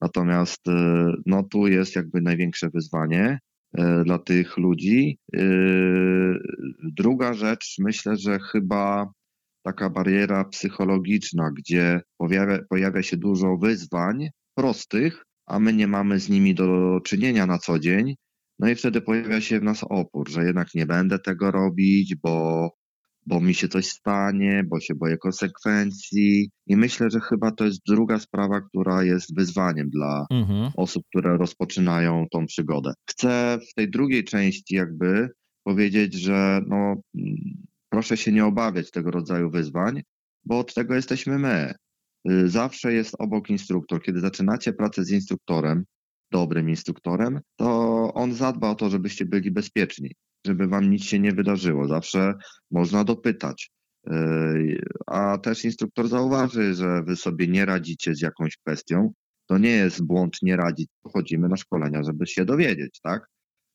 Natomiast 0.00 0.68
y, 0.68 0.72
no 1.26 1.42
tu 1.42 1.66
jest 1.66 1.96
jakby 1.96 2.20
największe 2.20 2.70
wyzwanie 2.70 3.38
y, 3.78 4.04
dla 4.04 4.18
tych 4.18 4.56
ludzi. 4.56 5.18
Y, 5.36 6.38
Druga 6.82 7.32
rzecz, 7.34 7.76
myślę, 7.78 8.16
że 8.16 8.38
chyba 8.38 9.10
taka 9.66 9.90
bariera 9.90 10.44
psychologiczna, 10.44 11.50
gdzie 11.58 12.00
pojawia, 12.18 12.58
pojawia 12.70 13.02
się 13.02 13.16
dużo 13.16 13.56
wyzwań 13.56 14.28
prostych, 14.54 15.22
a 15.46 15.58
my 15.58 15.72
nie 15.72 15.86
mamy 15.86 16.20
z 16.20 16.28
nimi 16.28 16.54
do 16.54 17.00
czynienia 17.04 17.46
na 17.46 17.58
co 17.58 17.78
dzień. 17.78 18.14
No 18.58 18.68
i 18.68 18.74
wtedy 18.74 19.00
pojawia 19.00 19.40
się 19.40 19.60
w 19.60 19.62
nas 19.62 19.84
opór, 19.90 20.30
że 20.30 20.44
jednak 20.44 20.74
nie 20.74 20.86
będę 20.86 21.18
tego 21.18 21.50
robić, 21.50 22.14
bo, 22.22 22.68
bo 23.26 23.40
mi 23.40 23.54
się 23.54 23.68
coś 23.68 23.86
stanie, 23.86 24.64
bo 24.70 24.80
się 24.80 24.94
boję 24.94 25.16
konsekwencji. 25.16 26.50
I 26.66 26.76
myślę, 26.76 27.10
że 27.10 27.20
chyba 27.20 27.50
to 27.50 27.64
jest 27.64 27.80
druga 27.86 28.18
sprawa, 28.18 28.60
która 28.60 29.04
jest 29.04 29.36
wyzwaniem 29.36 29.90
dla 29.90 30.26
Mhm. 30.30 30.70
osób, 30.76 31.02
które 31.08 31.36
rozpoczynają 31.36 32.26
tą 32.30 32.46
przygodę. 32.46 32.92
Chcę 33.10 33.58
w 33.70 33.74
tej 33.74 33.90
drugiej 33.90 34.24
części 34.24 34.74
jakby 34.74 35.28
powiedzieć, 35.64 36.14
że 36.14 36.60
no, 36.68 36.76
mm, 37.14 37.66
proszę 37.96 38.16
się 38.16 38.32
nie 38.32 38.44
obawiać 38.44 38.90
tego 38.90 39.10
rodzaju 39.10 39.50
wyzwań, 39.50 40.02
bo 40.44 40.58
od 40.58 40.74
tego 40.74 40.94
jesteśmy 40.94 41.38
my. 41.38 41.74
Y, 42.30 42.48
Zawsze 42.48 42.92
jest 42.92 43.16
obok 43.18 43.50
instruktor. 43.50 44.02
Kiedy 44.02 44.20
zaczynacie 44.20 44.72
pracę 44.72 45.04
z 45.04 45.10
instruktorem, 45.10 45.84
dobrym 46.30 46.70
instruktorem, 46.70 47.40
to 47.56 47.68
on 48.14 48.32
zadba 48.34 48.70
o 48.70 48.74
to, 48.74 48.90
żebyście 48.90 49.24
byli 49.24 49.50
bezpieczni, 49.50 50.10
żeby 50.46 50.66
wam 50.66 50.90
nic 50.90 51.04
się 51.04 51.18
nie 51.18 51.32
wydarzyło. 51.32 51.88
Zawsze 51.88 52.34
można 52.70 53.04
dopytać. 53.04 53.70
Y, 54.10 54.80
A 55.06 55.38
też 55.38 55.64
instruktor 55.64 56.08
zauważy, 56.08 56.74
że 56.74 57.02
wy 57.02 57.16
sobie 57.16 57.48
nie 57.48 57.64
radzicie 57.64 58.14
z 58.14 58.20
jakąś 58.20 58.56
kwestią, 58.56 59.12
to 59.46 59.58
nie 59.58 59.70
jest 59.70 60.02
błąd 60.06 60.36
nie 60.42 60.56
radzić. 60.56 60.88
Chodzimy 61.12 61.48
na 61.48 61.56
szkolenia, 61.56 62.02
żeby 62.02 62.26
się 62.26 62.44
dowiedzieć, 62.44 63.00
tak? 63.02 63.26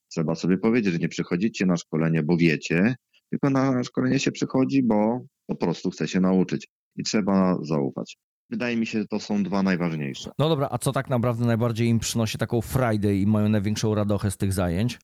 Trzeba 0.07 0.35
sobie 0.35 0.57
powiedzieć, 0.57 0.93
że 0.93 0.99
nie 0.99 1.09
przychodzicie 1.09 1.65
na 1.65 1.77
szkolenie, 1.77 2.23
bo 2.23 2.37
wiecie, 2.37 2.95
tylko 3.31 3.49
na 3.49 3.83
szkolenie 3.83 4.19
się 4.19 4.31
przychodzi, 4.31 4.83
bo 4.83 5.21
po 5.47 5.55
prostu 5.55 5.89
chce 5.89 6.07
się 6.07 6.19
nauczyć 6.19 6.67
i 6.95 7.03
trzeba 7.03 7.57
zaufać. 7.61 8.17
Wydaje 8.49 8.77
mi 8.77 8.85
się, 8.85 8.99
że 8.99 9.07
to 9.07 9.19
są 9.19 9.43
dwa 9.43 9.63
najważniejsze. 9.63 10.31
No 10.39 10.49
dobra, 10.49 10.67
a 10.71 10.77
co 10.77 10.91
tak 10.91 11.09
naprawdę 11.09 11.45
najbardziej 11.45 11.87
im 11.87 11.99
przynosi 11.99 12.37
taką 12.37 12.61
Friday 12.61 13.15
i 13.15 13.27
mają 13.27 13.49
największą 13.49 13.95
radochę 13.95 14.31
z 14.31 14.37
tych 14.37 14.53
zajęć? 14.53 14.99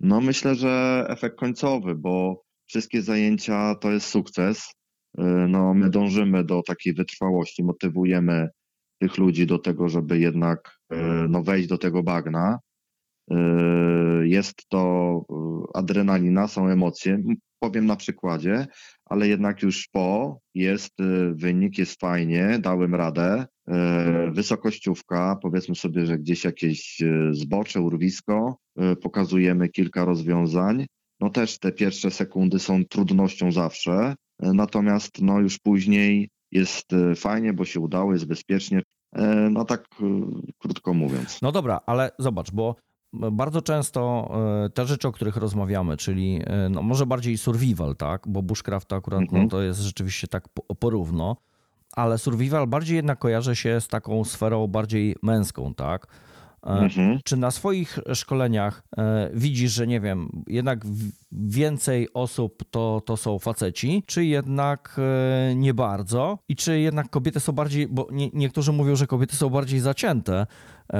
No 0.00 0.20
myślę, 0.20 0.54
że 0.54 1.04
efekt 1.08 1.38
końcowy, 1.38 1.94
bo 1.94 2.42
wszystkie 2.66 3.02
zajęcia 3.02 3.74
to 3.74 3.90
jest 3.90 4.06
sukces. 4.06 4.58
Y, 5.18 5.22
No 5.48 5.74
my 5.74 5.90
dążymy 5.90 6.44
do 6.44 6.62
takiej 6.62 6.94
wytrwałości, 6.94 7.64
motywujemy 7.64 8.48
tych 9.00 9.18
ludzi 9.18 9.46
do 9.46 9.58
tego, 9.58 9.88
żeby 9.88 10.18
jednak 10.18 10.78
y, 10.92 10.96
no, 11.28 11.42
wejść 11.42 11.68
do 11.68 11.78
tego 11.78 12.02
bagna. 12.02 12.58
Y, 13.32 13.36
Jest 14.28 14.68
to 14.68 15.22
adrenalina, 15.74 16.48
są 16.48 16.68
emocje. 16.68 17.22
Powiem 17.58 17.86
na 17.86 17.96
przykładzie, 17.96 18.66
ale 19.04 19.28
jednak 19.28 19.62
już 19.62 19.88
po 19.88 20.40
jest 20.54 21.00
y, 21.00 21.34
wynik, 21.34 21.78
jest 21.78 22.00
fajnie, 22.00 22.58
dałem 22.60 22.94
radę. 22.94 23.46
Y, 23.68 24.30
Wysokościówka, 24.30 25.38
powiedzmy 25.42 25.74
sobie, 25.74 26.06
że 26.06 26.18
gdzieś 26.18 26.44
jakieś 26.44 27.02
y, 27.02 27.30
zbocze, 27.32 27.80
urwisko, 27.80 28.56
pokazujemy 29.02 29.68
kilka 29.68 30.04
rozwiązań. 30.04 30.86
No 31.20 31.30
też 31.30 31.58
te 31.58 31.72
pierwsze 31.72 32.10
sekundy 32.10 32.58
są 32.58 32.84
trudnością 32.84 33.52
zawsze, 33.52 34.14
natomiast 34.40 35.22
no 35.22 35.40
już 35.40 35.58
później 35.58 36.30
jest 36.52 36.86
fajnie, 37.16 37.52
bo 37.52 37.64
się 37.64 37.80
udało, 37.80 38.12
jest 38.12 38.26
bezpiecznie. 38.26 38.78
Y, 38.78 39.50
No 39.50 39.64
tak 39.64 39.88
krótko 40.58 40.94
mówiąc. 40.94 41.38
No 41.42 41.52
dobra, 41.52 41.80
ale 41.86 42.10
zobacz, 42.18 42.50
bo 42.50 42.76
bardzo 43.12 43.62
często 43.62 44.30
e, 44.64 44.70
te 44.70 44.86
rzeczy, 44.86 45.08
o 45.08 45.12
których 45.12 45.36
rozmawiamy, 45.36 45.96
czyli 45.96 46.40
e, 46.46 46.68
no 46.68 46.82
może 46.82 47.06
bardziej 47.06 47.38
survival, 47.38 47.96
tak? 47.96 48.22
Bo 48.28 48.42
bushcraft 48.42 48.92
akurat 48.92 49.20
no, 49.20 49.26
Mhm. 49.26 49.48
to 49.48 49.62
jest 49.62 49.80
rzeczywiście 49.80 50.28
tak 50.28 50.48
po- 50.48 50.74
porówno, 50.74 51.36
ale 51.92 52.18
survival 52.18 52.66
bardziej 52.66 52.96
jednak 52.96 53.18
kojarzy 53.18 53.56
się 53.56 53.80
z 53.80 53.88
taką 53.88 54.24
sferą 54.24 54.66
bardziej 54.66 55.16
męską, 55.22 55.74
tak? 55.74 56.06
E, 56.06 56.70
Mhm. 56.70 57.18
Czy 57.24 57.36
na 57.36 57.50
swoich 57.50 57.98
szkoleniach 58.14 58.82
widzisz, 59.34 59.72
że 59.72 59.86
nie 59.86 60.00
wiem, 60.00 60.42
jednak 60.46 60.78
więcej 61.32 62.08
osób 62.14 62.62
to, 62.70 63.02
to 63.06 63.16
są 63.16 63.38
faceci, 63.38 64.02
czy 64.06 64.24
jednak 64.24 64.96
nie 65.56 65.74
bardzo? 65.74 66.38
I 66.48 66.56
czy 66.56 66.80
jednak 66.80 67.10
kobiety 67.10 67.40
są 67.40 67.52
bardziej, 67.52 67.88
bo 67.88 68.08
nie, 68.12 68.30
niektórzy 68.32 68.72
mówią, 68.72 68.96
że 68.96 69.06
kobiety 69.06 69.36
są 69.36 69.50
bardziej 69.50 69.80
zacięte 69.80 70.46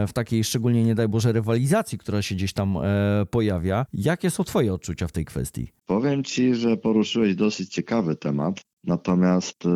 w 0.09 0.13
takiej 0.13 0.45
szczególnie, 0.45 0.85
nie 0.85 0.95
daj 0.95 1.09
Boże, 1.09 1.33
rywalizacji, 1.33 1.99
która 1.99 2.23
się 2.23 2.35
gdzieś 2.35 2.53
tam 2.53 2.77
e, 2.77 3.27
pojawia. 3.31 3.87
Jakie 3.93 4.31
są 4.31 4.45
twoje 4.45 4.75
odczucia 4.75 5.09
w 5.09 5.13
tej 5.13 5.25
kwestii? 5.25 5.69
Powiem 5.87 6.25
Ci, 6.25 6.55
że 6.55 6.77
poruszyłeś 6.77 7.35
dosyć 7.35 7.69
ciekawy 7.73 8.17
temat, 8.17 8.61
natomiast 8.85 9.67
y, 9.67 9.69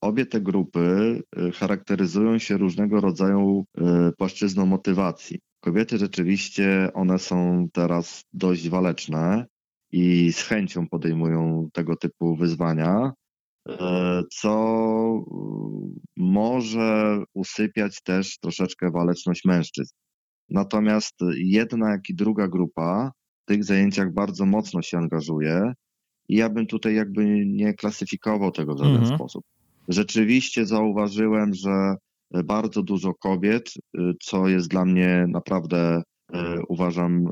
obie 0.00 0.26
te 0.26 0.40
grupy 0.40 1.22
charakteryzują 1.54 2.38
się 2.38 2.56
różnego 2.56 3.00
rodzaju 3.00 3.64
y, 3.78 3.82
płaszczyzną 4.18 4.66
motywacji. 4.66 5.38
Kobiety 5.60 5.98
rzeczywiście, 5.98 6.90
one 6.94 7.18
są 7.18 7.66
teraz 7.72 8.24
dość 8.32 8.68
waleczne 8.68 9.46
i 9.92 10.32
z 10.32 10.42
chęcią 10.42 10.88
podejmują 10.88 11.68
tego 11.72 11.96
typu 11.96 12.36
wyzwania, 12.36 13.12
co 14.30 14.54
y, 15.16 16.00
może 16.16 17.18
usypiać 17.34 18.02
też 18.02 18.38
troszeczkę 18.38 18.90
waleczność 18.90 19.44
mężczyzn. 19.44 19.94
Natomiast 20.50 21.14
jedna, 21.36 21.90
jak 21.90 22.08
i 22.08 22.14
druga 22.14 22.48
grupa 22.48 23.12
w 23.42 23.46
tych 23.48 23.64
zajęciach 23.64 24.12
bardzo 24.12 24.46
mocno 24.46 24.82
się 24.82 24.98
angażuje 24.98 25.72
i 26.28 26.36
ja 26.36 26.48
bym 26.50 26.66
tutaj 26.66 26.94
jakby 26.94 27.46
nie 27.46 27.74
klasyfikował 27.74 28.50
tego 28.50 28.74
w 28.74 28.78
żaden 28.78 28.96
Mhm. 28.96 29.14
sposób. 29.14 29.44
Rzeczywiście 29.88 30.66
zauważyłem, 30.66 31.54
że 31.54 31.94
bardzo 32.44 32.82
dużo 32.82 33.14
kobiet, 33.14 33.70
y, 33.76 34.00
co 34.22 34.48
jest 34.48 34.68
dla 34.68 34.84
mnie 34.84 35.26
naprawdę 35.28 36.02
y, 36.34 36.38
uważam 36.68 37.24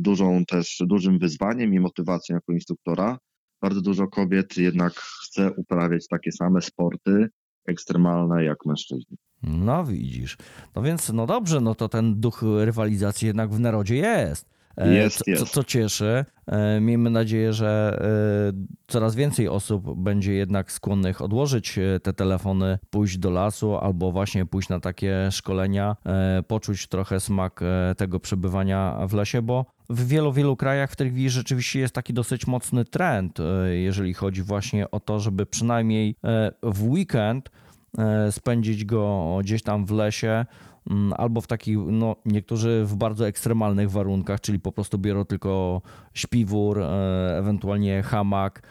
dużą 0.00 0.44
też 0.44 0.76
dużym 0.86 1.18
wyzwaniem 1.18 1.74
i 1.74 1.80
motywacją 1.80 2.34
jako 2.36 2.52
instruktora. 2.52 3.18
Bardzo 3.62 3.80
dużo 3.80 4.06
kobiet 4.08 4.56
jednak 4.56 4.92
chce 4.94 5.52
uprawiać 5.52 6.08
takie 6.08 6.32
same 6.32 6.60
sporty 6.60 7.28
ekstremalne 7.66 8.44
jak 8.44 8.66
mężczyźni. 8.66 9.16
No 9.42 9.84
widzisz. 9.84 10.36
No 10.74 10.82
więc, 10.82 11.12
no 11.12 11.26
dobrze, 11.26 11.60
no 11.60 11.74
to 11.74 11.88
ten 11.88 12.20
duch 12.20 12.42
rywalizacji 12.58 13.26
jednak 13.26 13.50
w 13.50 13.60
narodzie 13.60 13.96
jest. 13.96 14.56
E, 14.76 14.94
Jest, 14.94 15.18
co, 15.18 15.30
jest. 15.30 15.48
co 15.48 15.64
cieszy. 15.64 16.24
E, 16.46 16.80
Miejmy 16.80 17.10
nadzieję, 17.10 17.52
że 17.52 17.98
e, 18.54 18.66
coraz 18.86 19.14
więcej 19.14 19.48
osób 19.48 20.02
będzie 20.02 20.32
jednak 20.32 20.72
skłonnych 20.72 21.22
odłożyć 21.22 21.78
te 22.02 22.12
telefony, 22.12 22.78
pójść 22.90 23.18
do 23.18 23.30
lasu 23.30 23.76
albo 23.76 24.12
właśnie 24.12 24.46
pójść 24.46 24.68
na 24.68 24.80
takie 24.80 25.28
szkolenia, 25.30 25.96
poczuć 26.48 26.86
trochę 26.88 27.20
smak 27.20 27.60
tego 27.96 28.20
przebywania 28.20 28.98
w 29.08 29.12
lesie, 29.14 29.42
bo 29.42 29.66
w 29.90 30.06
wielu, 30.08 30.32
wielu 30.32 30.56
krajach 30.56 30.90
w 30.90 30.96
tej 30.96 31.10
chwili 31.10 31.30
rzeczywiście 31.30 31.80
jest 31.80 31.94
taki 31.94 32.14
dosyć 32.14 32.46
mocny 32.46 32.84
trend, 32.84 33.40
e, 33.40 33.74
jeżeli 33.74 34.14
chodzi 34.14 34.42
właśnie 34.42 34.90
o 34.90 35.00
to, 35.00 35.20
żeby 35.20 35.46
przynajmniej 35.46 36.16
e, 36.24 36.52
w 36.62 36.88
weekend 36.88 37.50
e, 37.98 38.32
spędzić 38.32 38.84
go 38.84 39.38
gdzieś 39.40 39.62
tam 39.62 39.86
w 39.86 39.90
lesie, 39.90 40.46
mm, 40.90 41.12
albo 41.16 41.40
w 41.40 41.46
takich, 41.46 41.78
no 41.86 42.16
niektórzy 42.24 42.84
w 42.86 42.96
bardzo 42.96 43.28
ekstremalnych 43.28 43.90
warunkach, 43.90 44.40
czyli 44.40 44.60
po 44.60 44.72
prostu 44.72 44.98
biorą 44.98 45.24
tylko 45.24 45.82
śpiwór, 46.14 46.82
ewentualnie 47.38 48.02
hamak 48.02 48.62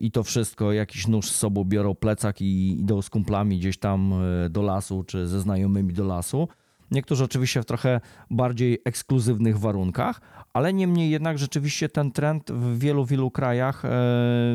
i 0.00 0.10
to 0.10 0.22
wszystko, 0.22 0.72
jakiś 0.72 1.08
nóż 1.08 1.30
z 1.30 1.34
sobą 1.34 1.64
biorą, 1.64 1.94
plecak 1.94 2.40
i 2.40 2.80
idą 2.80 3.02
z 3.02 3.10
kumplami 3.10 3.58
gdzieś 3.58 3.78
tam 3.78 4.14
do 4.50 4.62
lasu, 4.62 5.04
czy 5.04 5.26
ze 5.26 5.40
znajomymi 5.40 5.92
do 5.92 6.04
lasu. 6.04 6.48
Niektórzy 6.90 7.24
oczywiście 7.24 7.62
w 7.62 7.64
trochę 7.64 8.00
bardziej 8.30 8.78
ekskluzywnych 8.84 9.58
warunkach, 9.58 10.20
ale 10.52 10.72
niemniej 10.72 11.10
jednak 11.10 11.38
rzeczywiście 11.38 11.88
ten 11.88 12.12
trend 12.12 12.50
w 12.50 12.78
wielu, 12.78 13.04
wielu 13.04 13.30
krajach 13.30 13.84
e, 13.84 13.88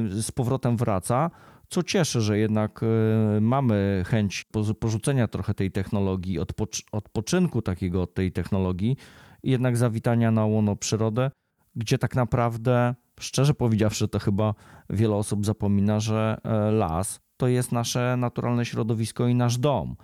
z 0.09 0.31
powrotem 0.31 0.77
wraca, 0.77 1.31
co 1.69 1.83
cieszy, 1.83 2.21
że 2.21 2.37
jednak 2.37 2.81
e, 2.83 3.41
mamy 3.41 4.03
chęć 4.07 4.45
porzucenia 4.79 5.27
trochę 5.27 5.53
tej 5.53 5.71
technologii, 5.71 6.39
odpoczy- 6.39 6.83
odpoczynku 6.91 7.61
takiego 7.61 8.01
od 8.01 8.13
tej 8.13 8.31
technologii 8.31 8.97
jednak 9.43 9.77
zawitania 9.77 10.31
na 10.31 10.45
łono 10.45 10.75
przyrodę, 10.75 11.31
gdzie 11.75 11.97
tak 11.97 12.15
naprawdę, 12.15 12.95
szczerze 13.19 13.53
powiedziawszy, 13.53 14.07
to 14.07 14.19
chyba 14.19 14.53
wiele 14.89 15.15
osób 15.15 15.45
zapomina, 15.45 15.99
że 15.99 16.37
e, 16.43 16.71
las 16.71 17.19
to 17.37 17.47
jest 17.47 17.71
nasze 17.71 18.17
naturalne 18.17 18.65
środowisko 18.65 19.27
i 19.27 19.35
nasz 19.35 19.57
dom. 19.57 19.95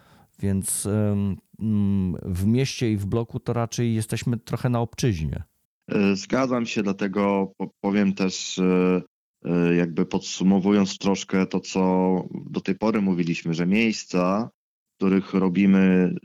Więc 0.41 0.87
mm, 1.59 2.15
w 2.23 2.45
mieście 2.45 2.91
i 2.91 2.97
w 2.97 3.05
bloku 3.05 3.39
to 3.39 3.53
raczej 3.53 3.95
jesteśmy 3.95 4.37
trochę 4.37 4.69
na 4.69 4.79
obczyźnie. 4.79 5.43
E, 5.91 6.15
Zgadzam 6.15 6.65
się, 6.65 6.83
dlatego 6.83 7.51
po- 7.57 7.69
powiem 7.81 8.13
też, 8.13 8.59
e, 8.59 9.01
e, 9.45 9.75
jakby 9.75 10.05
podsumowując 10.05 10.97
troszkę 10.97 11.45
to, 11.45 11.59
co 11.59 11.81
do 12.49 12.61
tej 12.61 12.75
pory 12.75 13.01
mówiliśmy, 13.01 13.53
że 13.53 13.65
miejsca, 13.65 14.49
w 14.93 14.95
których 14.97 15.33
robimy 15.33 16.15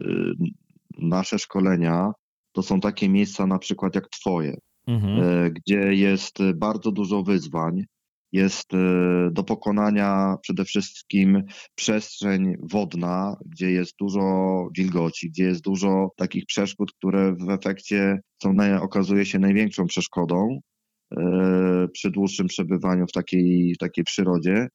nasze 0.99 1.39
szkolenia, 1.39 2.13
to 2.53 2.63
są 2.63 2.81
takie 2.81 3.09
miejsca 3.09 3.47
na 3.47 3.59
przykład 3.59 3.95
jak 3.95 4.09
Twoje, 4.09 4.57
Mhm. 4.87 5.53
gdzie 5.55 5.95
jest 5.95 6.39
bardzo 6.55 6.93
dużo 6.93 7.23
wyzwań. 7.23 7.85
Jest 8.33 8.75
e, 8.75 8.79
do 9.33 9.45
pokonania 9.45 10.37
przede 10.43 10.65
wszystkim 10.65 11.43
przestrzeń 11.75 12.55
wodna, 12.73 13.37
gdzie 13.47 13.71
jest 13.71 13.95
dużo 13.99 14.23
wilgoci, 14.77 15.31
gdzie 15.31 15.45
jest 15.45 15.63
dużo 15.63 16.11
takich 16.17 16.47
przeszkód, 16.47 16.93
które 16.93 17.35
w 17.35 17.51
efekcie 17.51 18.21
są, 18.43 18.55
okazuje 18.83 19.27
się 19.27 19.39
największą 19.39 19.87
przeszkodą 19.87 20.61
e, 21.17 21.89
przy 21.93 22.11
dłuższym 22.11 22.47
przebywaniu 22.47 23.07
w 23.07 23.13
takiej, 23.13 23.75
w 23.75 23.79
takiej 23.79 24.05
przyrodzie. 24.05 24.69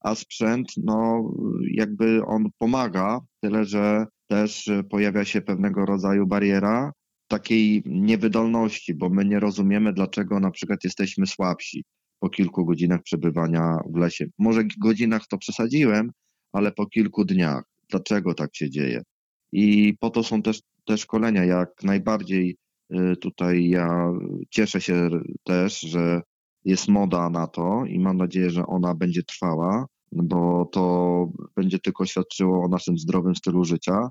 A 0.00 0.14
sprzęt, 0.14 0.68
no 0.76 1.30
jakby 1.74 2.24
on 2.26 2.44
pomaga, 2.58 3.20
tyle 3.40 3.64
że 3.64 4.06
też 4.30 4.70
pojawia 4.90 5.24
się 5.24 5.40
pewnego 5.40 5.86
rodzaju 5.86 6.26
bariera 6.26 6.92
takiej 7.28 7.82
niewydolności, 7.86 8.94
bo 8.94 9.08
my 9.08 9.24
nie 9.24 9.40
rozumiemy, 9.40 9.92
dlaczego 9.92 10.40
na 10.40 10.50
przykład 10.50 10.84
jesteśmy 10.84 11.26
słabsi 11.26 11.84
po 12.20 12.30
kilku 12.30 12.64
godzinach 12.64 13.02
przebywania 13.02 13.78
w 13.90 13.96
lesie. 13.96 14.26
Może 14.38 14.64
godzinach 14.78 15.26
to 15.26 15.38
przesadziłem, 15.38 16.12
ale 16.52 16.72
po 16.72 16.86
kilku 16.86 17.24
dniach. 17.24 17.64
Dlaczego 17.90 18.34
tak 18.34 18.56
się 18.56 18.70
dzieje? 18.70 19.02
I 19.52 19.94
po 20.00 20.10
to 20.10 20.22
są 20.22 20.42
też 20.42 20.60
te 20.84 20.98
szkolenia. 20.98 21.44
Jak 21.44 21.82
najbardziej 21.82 22.56
y, 22.94 23.16
tutaj 23.16 23.68
ja 23.68 24.12
cieszę 24.50 24.80
się 24.80 25.10
też, 25.44 25.80
że 25.80 26.22
jest 26.64 26.88
moda 26.88 27.30
na 27.30 27.46
to 27.46 27.84
i 27.86 27.98
mam 27.98 28.16
nadzieję, 28.16 28.50
że 28.50 28.66
ona 28.66 28.94
będzie 28.94 29.22
trwała, 29.22 29.86
bo 30.12 30.68
to 30.72 31.26
będzie 31.56 31.78
tylko 31.78 32.06
świadczyło 32.06 32.64
o 32.64 32.68
naszym 32.68 32.98
zdrowym 32.98 33.34
stylu 33.34 33.64
życia. 33.64 34.08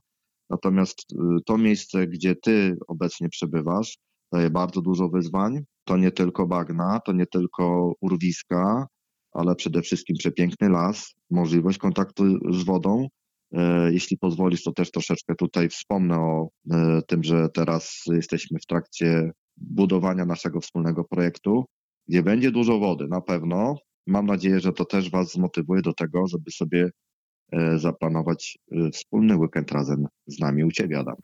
Natomiast 0.49 1.11
y, 1.11 1.15
to 1.45 1.57
miejsce, 1.57 2.07
gdzie 2.07 2.35
ty 2.35 2.77
obecnie 2.87 3.29
przebywasz, 3.29 3.97
daje 4.31 4.49
bardzo 4.49 4.81
dużo 4.81 5.09
wyzwań. 5.09 5.63
To 5.83 5.97
nie 5.97 6.11
tylko 6.11 6.47
bagna, 6.47 6.99
to 6.99 7.11
nie 7.11 7.25
tylko 7.25 7.93
urwiska, 8.01 8.87
ale 9.31 9.55
przede 9.55 9.81
wszystkim 9.81 10.17
przepiękny 10.17 10.69
las, 10.69 11.13
możliwość 11.29 11.77
kontaktu 11.77 12.23
z 12.53 12.63
wodą. 12.63 13.07
E, 13.53 13.93
Jeśli 13.93 14.17
pozwolisz, 14.17 14.63
to 14.63 14.71
też 14.71 14.91
troszeczkę 14.91 15.35
tutaj 15.35 15.69
wspomnę 15.69 16.19
o 16.19 16.49
e, 16.71 17.01
tym, 17.07 17.23
że 17.23 17.49
teraz 17.49 18.03
jesteśmy 18.07 18.59
w 18.59 18.65
trakcie 18.65 19.31
budowania 19.57 20.25
naszego 20.25 20.61
wspólnego 20.61 21.03
projektu, 21.03 21.65
gdzie 22.07 22.23
będzie 22.23 22.51
dużo 22.51 22.79
wody 22.79 23.07
na 23.07 23.21
pewno. 23.21 23.75
Mam 24.07 24.25
nadzieję, 24.25 24.59
że 24.59 24.73
to 24.73 24.85
też 24.85 25.11
Was 25.11 25.31
zmotywuje 25.31 25.81
do 25.81 25.93
tego, 25.93 26.27
żeby 26.27 26.51
sobie 26.51 26.89
e, 27.51 27.79
zaplanować 27.79 28.57
wspólny 28.93 29.37
weekend 29.37 29.71
razem 29.71 30.07
z 30.27 30.39
nami 30.39 30.63
u 30.63 30.71
Ciebie, 30.71 30.99
Adam. 30.99 31.15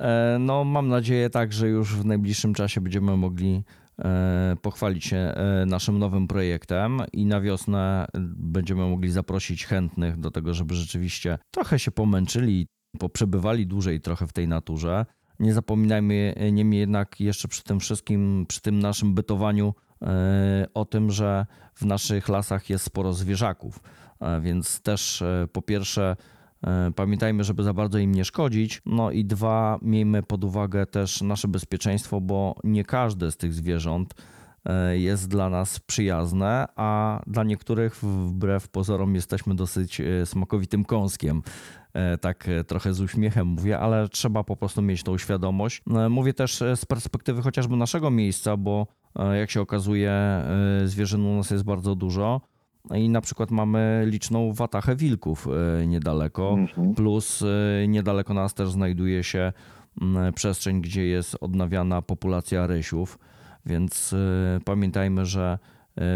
E, 0.00 0.38
No, 0.40 0.64
mam 0.64 0.88
nadzieję 0.88 1.30
tak, 1.30 1.52
że 1.52 1.68
już 1.68 1.96
w 1.96 2.04
najbliższym 2.04 2.54
czasie 2.54 2.80
będziemy 2.80 3.16
mogli 3.16 3.64
e, 3.98 4.56
pochwalić 4.62 5.04
się 5.04 5.16
e, 5.16 5.66
naszym 5.66 5.98
nowym 5.98 6.28
projektem 6.28 7.02
i 7.12 7.26
na 7.26 7.40
wiosnę 7.40 8.06
będziemy 8.36 8.88
mogli 8.88 9.10
zaprosić 9.10 9.66
chętnych 9.66 10.20
do 10.20 10.30
tego, 10.30 10.54
żeby 10.54 10.74
rzeczywiście 10.74 11.38
trochę 11.50 11.78
się 11.78 11.90
pomęczyli, 11.90 12.66
poprzebywali 12.98 13.66
dłużej 13.66 14.00
trochę 14.00 14.26
w 14.26 14.32
tej 14.32 14.48
naturze. 14.48 15.06
Nie 15.40 15.54
zapominajmy 15.54 16.34
niemniej 16.52 16.80
jednak 16.80 17.20
jeszcze 17.20 17.48
przy 17.48 17.62
tym 17.62 17.80
wszystkim, 17.80 18.46
przy 18.48 18.60
tym 18.60 18.78
naszym 18.78 19.14
bytowaniu 19.14 19.74
o 20.74 20.84
tym, 20.84 21.10
że 21.10 21.46
w 21.74 21.84
naszych 21.84 22.28
lasach 22.28 22.70
jest 22.70 22.84
sporo 22.84 23.12
zwierzaków, 23.12 23.80
więc 24.40 24.80
też 24.80 25.22
po 25.52 25.62
pierwsze 25.62 26.16
Pamiętajmy, 26.96 27.44
żeby 27.44 27.62
za 27.62 27.74
bardzo 27.74 27.98
im 27.98 28.14
nie 28.14 28.24
szkodzić. 28.24 28.82
No 28.86 29.10
i 29.10 29.24
dwa, 29.24 29.78
miejmy 29.82 30.22
pod 30.22 30.44
uwagę 30.44 30.86
też 30.86 31.22
nasze 31.22 31.48
bezpieczeństwo, 31.48 32.20
bo 32.20 32.54
nie 32.64 32.84
każde 32.84 33.30
z 33.32 33.36
tych 33.36 33.54
zwierząt 33.54 34.14
e, 34.64 34.98
jest 34.98 35.28
dla 35.28 35.48
nas 35.50 35.80
przyjazne, 35.80 36.66
a 36.76 37.20
dla 37.26 37.44
niektórych 37.44 37.96
wbrew 37.96 38.68
pozorom 38.68 39.14
jesteśmy 39.14 39.54
dosyć 39.54 40.00
e, 40.00 40.26
smakowitym 40.26 40.84
kąskiem. 40.84 41.42
E, 41.92 42.18
Tak 42.18 42.48
e, 42.48 42.64
trochę 42.64 42.94
z 42.94 43.00
uśmiechem 43.00 43.46
mówię, 43.46 43.78
ale 43.78 44.08
trzeba 44.08 44.44
po 44.44 44.56
prostu 44.56 44.82
mieć 44.82 45.02
tą 45.02 45.18
świadomość. 45.18 45.82
E, 45.90 46.08
Mówię 46.08 46.34
też 46.34 46.62
e, 46.62 46.76
z 46.76 46.84
perspektywy 46.84 47.42
chociażby 47.42 47.76
naszego 47.76 48.10
miejsca, 48.10 48.56
bo 48.56 48.86
e, 49.16 49.38
jak 49.38 49.50
się 49.50 49.60
okazuje, 49.60 50.10
e, 50.10 50.46
zwierzyn 50.84 51.24
u 51.26 51.36
nas 51.36 51.50
jest 51.50 51.64
bardzo 51.64 51.94
dużo. 51.94 52.40
I 52.96 53.08
na 53.08 53.20
przykład 53.20 53.50
mamy 53.50 54.02
liczną 54.06 54.52
watachę 54.52 54.96
wilków 54.96 55.48
e, 55.82 55.86
niedaleko, 55.86 56.50
Mhm. 56.58 56.94
plus 56.94 57.42
e, 57.42 57.88
niedaleko 57.88 58.34
nas 58.34 58.54
też 58.54 58.70
znajduje 58.70 59.24
się 59.24 59.52
mm, 60.02 60.32
przestrzeń, 60.32 60.80
gdzie 60.80 61.06
jest 61.06 61.36
odnawiana 61.40 62.02
populacja 62.02 62.66
rysiów, 62.66 63.18
więc 63.66 64.12
e, 64.12 64.60
pamiętajmy, 64.64 65.26
że 65.26 65.58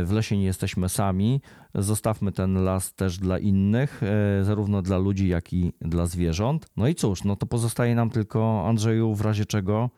w 0.05 0.13
lesie 0.13 0.37
nie 0.39 0.45
jesteśmy 0.45 0.89
sami. 0.89 1.41
Zostawmy 1.75 2.33
ten 2.33 2.65
las 2.65 2.95
też 2.95 3.19
dla 3.19 3.39
innych, 3.39 4.01
zarówno 4.43 4.83
dla 4.83 4.99
ludzi, 4.99 5.29
jak 5.29 5.53
i 5.53 5.73
dla 5.81 6.07
zwierząt. 6.07 6.67
No 6.77 6.89
i 6.89 6.95
cóż, 6.95 7.25
no 7.25 7.37
to 7.37 7.47
pozostaje 7.47 7.95
nam 7.95 8.11
tylko, 8.11 8.69
Andrzeju, 8.69 9.15
w 9.15 9.21
razie 9.21 9.45
czego 9.45 9.91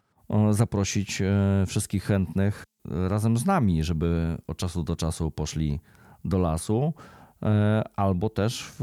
zaprosić 0.50 1.22
wszystkich 1.66 2.04
chętnych 2.04 2.64
razem 3.08 3.36
z 3.36 3.46
nami, 3.46 3.84
żeby 3.84 4.36
od 4.46 4.56
czasu 4.56 4.82
do 4.82 4.96
czasu 4.96 5.30
poszli 5.30 5.80
do 6.26 6.38
lasu, 6.38 6.92
e, 7.42 7.82
albo 7.96 8.30
też 8.30 8.62
w, 8.62 8.80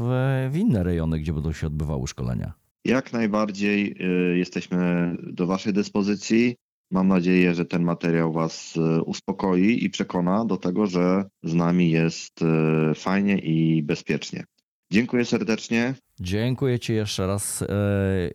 w 0.50 0.56
inne 0.56 0.82
rejony, 0.82 1.18
gdzie 1.18 1.32
będą 1.32 1.52
się 1.52 1.66
odbywały 1.66 2.06
szkolenia. 2.06 2.52
Jak 2.84 3.12
najbardziej 3.12 3.96
y, 4.32 4.38
jesteśmy 4.38 5.10
do 5.22 5.46
Waszej 5.46 5.72
dyspozycji. 5.72 6.56
Mam 6.90 7.08
nadzieję, 7.08 7.54
że 7.54 7.64
ten 7.64 7.82
materiał 7.82 8.32
Was 8.32 8.76
y, 8.76 9.02
uspokoi 9.02 9.84
i 9.84 9.90
przekona 9.90 10.44
do 10.44 10.56
tego, 10.56 10.86
że 10.86 11.24
z 11.42 11.54
nami 11.54 11.90
jest 11.90 12.40
fajnie 12.94 13.38
i 13.38 13.82
bezpiecznie. 13.82 14.44
Dziękuję 14.90 15.24
serdecznie. 15.24 15.94
Dziękuję 16.20 16.78
Ci 16.78 16.94
jeszcze 16.94 17.26
raz 17.26 17.62
e, 17.62 17.66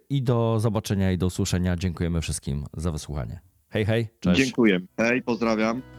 i 0.10 0.24
do 0.24 0.60
zobaczenia 0.60 1.12
i 1.12 1.18
do 1.18 1.26
usłyszenia. 1.26 1.76
Dziękujemy 1.76 2.22
wszystkim 2.22 2.66
za 2.74 2.92
wysłuchanie. 2.92 3.40
Hej, 3.70 3.86
hej, 3.86 4.08
cześć. 4.20 4.42
Dziękuję. 4.42 4.80
Hej, 4.98 5.22
pozdrawiam. 5.22 5.99